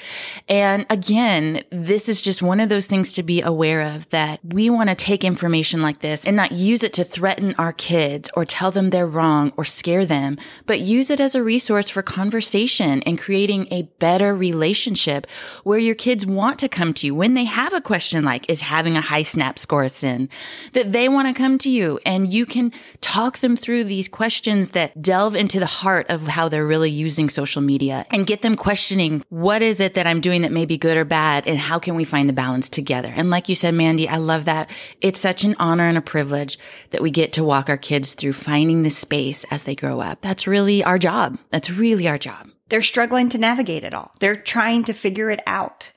And 0.47 0.85
again, 0.89 1.63
this 1.71 2.07
is 2.07 2.21
just 2.21 2.41
one 2.41 2.59
of 2.59 2.69
those 2.69 2.87
things 2.87 3.13
to 3.15 3.23
be 3.23 3.41
aware 3.41 3.81
of 3.81 4.07
that 4.11 4.39
we 4.43 4.69
want 4.69 4.89
to 4.89 4.95
take 4.95 5.23
information 5.23 5.81
like 5.81 5.99
this 5.99 6.25
and 6.25 6.37
not 6.37 6.51
use 6.51 6.83
it 6.83 6.93
to 6.93 7.03
threaten 7.03 7.55
our 7.57 7.73
kids 7.73 8.29
or 8.35 8.45
tell 8.45 8.69
them 8.69 8.91
they're 8.91 9.07
wrong 9.07 9.51
or 9.57 9.65
scare 9.65 10.05
them, 10.05 10.37
but 10.65 10.79
use 10.79 11.09
it 11.09 11.19
as 11.19 11.33
a 11.33 11.43
resource 11.43 11.89
for 11.89 12.03
conversation 12.03 13.01
and 13.03 13.19
creating 13.19 13.67
a 13.71 13.83
better 13.99 14.35
relationship 14.35 15.25
where 15.63 15.79
your 15.79 15.95
kids 15.95 16.25
want 16.25 16.59
to 16.59 16.69
come 16.69 16.93
to 16.93 17.07
you 17.07 17.15
when 17.15 17.33
they 17.33 17.45
have 17.45 17.73
a 17.73 17.81
question 17.81 18.23
like, 18.23 18.47
is 18.47 18.61
having 18.61 18.95
a 18.95 19.01
high 19.01 19.23
snap 19.23 19.57
score 19.57 19.83
a 19.83 19.89
sin? 19.89 20.29
That 20.73 20.91
they 20.91 21.09
want 21.09 21.27
to 21.27 21.33
come 21.33 21.57
to 21.59 21.69
you 21.69 21.99
and 22.05 22.31
you 22.33 22.45
can 22.45 22.71
talk 22.99 23.39
them 23.39 23.55
through 23.55 23.83
these 23.83 24.09
questions 24.09 24.71
that 24.71 24.99
delve 25.01 25.35
into 25.35 25.59
the 25.59 25.65
heart 25.65 26.09
of 26.09 26.27
how 26.27 26.49
they're 26.49 26.65
really 26.65 26.89
using 26.89 27.29
social 27.29 27.61
media 27.61 28.05
and 28.11 28.27
get 28.27 28.41
them 28.41 28.55
questioning 28.55 29.23
what 29.29 29.61
is 29.61 29.79
it 29.79 29.93
that 29.93 30.07
I'm 30.07 30.19
doing 30.19 30.41
that 30.41 30.51
may 30.51 30.65
be 30.65 30.77
good 30.77 30.97
or 30.97 31.05
bad 31.05 31.47
and 31.47 31.59
how 31.59 31.79
can 31.79 31.95
we 31.95 32.03
find 32.03 32.27
the 32.27 32.33
balance 32.33 32.69
together? 32.69 33.13
And 33.15 33.29
like 33.29 33.47
you 33.47 33.55
said, 33.55 33.73
Mandy, 33.73 34.09
I 34.09 34.17
love 34.17 34.45
that. 34.45 34.69
It's 35.01 35.19
such 35.19 35.43
an 35.43 35.55
honor 35.59 35.87
and 35.87 35.97
a 35.97 36.01
privilege 36.01 36.57
that 36.89 37.01
we 37.01 37.11
get 37.11 37.33
to 37.33 37.43
walk 37.43 37.69
our 37.69 37.77
kids 37.77 38.13
through 38.15 38.33
finding 38.33 38.83
the 38.83 38.89
space 38.89 39.45
as 39.51 39.63
they 39.63 39.75
grow 39.75 39.99
up. 39.99 40.21
That's 40.21 40.47
really 40.47 40.83
our 40.83 40.97
job. 40.97 41.37
That's 41.51 41.69
really 41.69 42.07
our 42.07 42.17
job. 42.17 42.49
They're 42.69 42.81
struggling 42.81 43.29
to 43.29 43.37
navigate 43.37 43.83
it 43.83 43.93
all. 43.93 44.11
They're 44.19 44.35
trying 44.35 44.85
to 44.85 44.93
figure 44.93 45.29
it 45.29 45.41
out, 45.45 45.91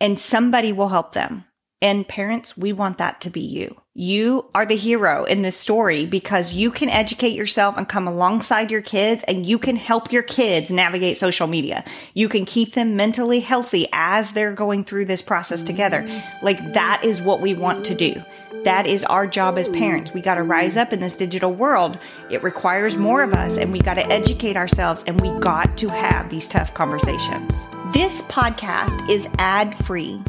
and 0.00 0.18
somebody 0.18 0.72
will 0.72 0.88
help 0.88 1.12
them. 1.12 1.44
And 1.80 2.08
parents, 2.08 2.56
we 2.56 2.72
want 2.72 2.98
that 2.98 3.20
to 3.20 3.30
be 3.30 3.40
you. 3.40 3.76
You 3.94 4.46
are 4.52 4.66
the 4.66 4.76
hero 4.76 5.24
in 5.24 5.42
this 5.42 5.56
story 5.56 6.06
because 6.06 6.52
you 6.52 6.72
can 6.72 6.88
educate 6.88 7.36
yourself 7.36 7.76
and 7.76 7.88
come 7.88 8.08
alongside 8.08 8.70
your 8.70 8.82
kids 8.82 9.22
and 9.24 9.46
you 9.46 9.58
can 9.60 9.76
help 9.76 10.12
your 10.12 10.24
kids 10.24 10.72
navigate 10.72 11.16
social 11.16 11.46
media. 11.46 11.84
You 12.14 12.28
can 12.28 12.44
keep 12.44 12.74
them 12.74 12.96
mentally 12.96 13.38
healthy 13.38 13.86
as 13.92 14.32
they're 14.32 14.54
going 14.54 14.84
through 14.84 15.04
this 15.04 15.22
process 15.22 15.62
together. 15.62 16.04
Like 16.42 16.72
that 16.72 17.04
is 17.04 17.22
what 17.22 17.40
we 17.40 17.54
want 17.54 17.84
to 17.86 17.94
do. 17.94 18.20
That 18.64 18.88
is 18.88 19.04
our 19.04 19.28
job 19.28 19.56
as 19.56 19.68
parents. 19.68 20.12
We 20.12 20.20
got 20.20 20.34
to 20.34 20.42
rise 20.42 20.76
up 20.76 20.92
in 20.92 20.98
this 20.98 21.14
digital 21.14 21.52
world. 21.52 21.96
It 22.28 22.42
requires 22.42 22.96
more 22.96 23.22
of 23.22 23.34
us 23.34 23.56
and 23.56 23.72
we 23.72 23.78
got 23.78 23.94
to 23.94 24.06
educate 24.12 24.56
ourselves 24.56 25.04
and 25.06 25.20
we 25.20 25.30
got 25.38 25.78
to 25.78 25.88
have 25.88 26.28
these 26.28 26.48
tough 26.48 26.74
conversations. 26.74 27.70
This 27.92 28.22
podcast 28.22 29.08
is 29.08 29.28
ad 29.38 29.76
free 29.84 30.20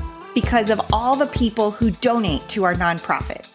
because 0.41 0.69
of 0.69 0.79
all 0.93 1.17
the 1.17 1.25
people 1.25 1.69
who 1.69 1.91
donate 1.91 2.47
to 2.47 2.63
our 2.63 2.73
nonprofit. 2.73 3.45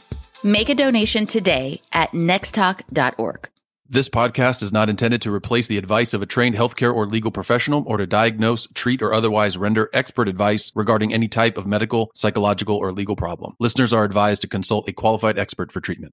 Make 0.43 0.69
a 0.69 0.75
donation 0.75 1.27
today 1.27 1.81
at 1.95 2.11
nexttalk.org. 2.11 3.49
This 3.89 4.09
podcast 4.09 4.63
is 4.63 4.73
not 4.73 4.91
intended 4.91 5.23
to 5.23 5.33
replace 5.33 5.67
the 5.67 5.79
advice 5.79 6.13
of 6.15 6.21
a 6.21 6.27
trained 6.27 6.57
healthcare 6.57 6.95
or 6.95 7.07
legal 7.07 7.31
professional 7.31 7.85
or 7.87 7.97
to 7.97 8.07
diagnose, 8.07 8.67
treat, 8.75 9.01
or 9.01 9.15
otherwise 9.15 9.57
render 9.57 9.89
expert 9.95 10.29
advice 10.29 10.73
regarding 10.75 11.13
any 11.13 11.29
type 11.29 11.57
of 11.57 11.67
medical, 11.67 12.11
psychological, 12.15 12.77
or 12.77 12.93
legal 12.93 13.17
problem. 13.17 13.55
Listeners 13.61 13.93
are 13.93 14.05
advised 14.05 14.43
to 14.43 14.49
consult 14.49 14.89
a 14.89 14.93
qualified 14.93 15.39
expert 15.39 15.71
for 15.71 15.81
treatment. 15.81 16.03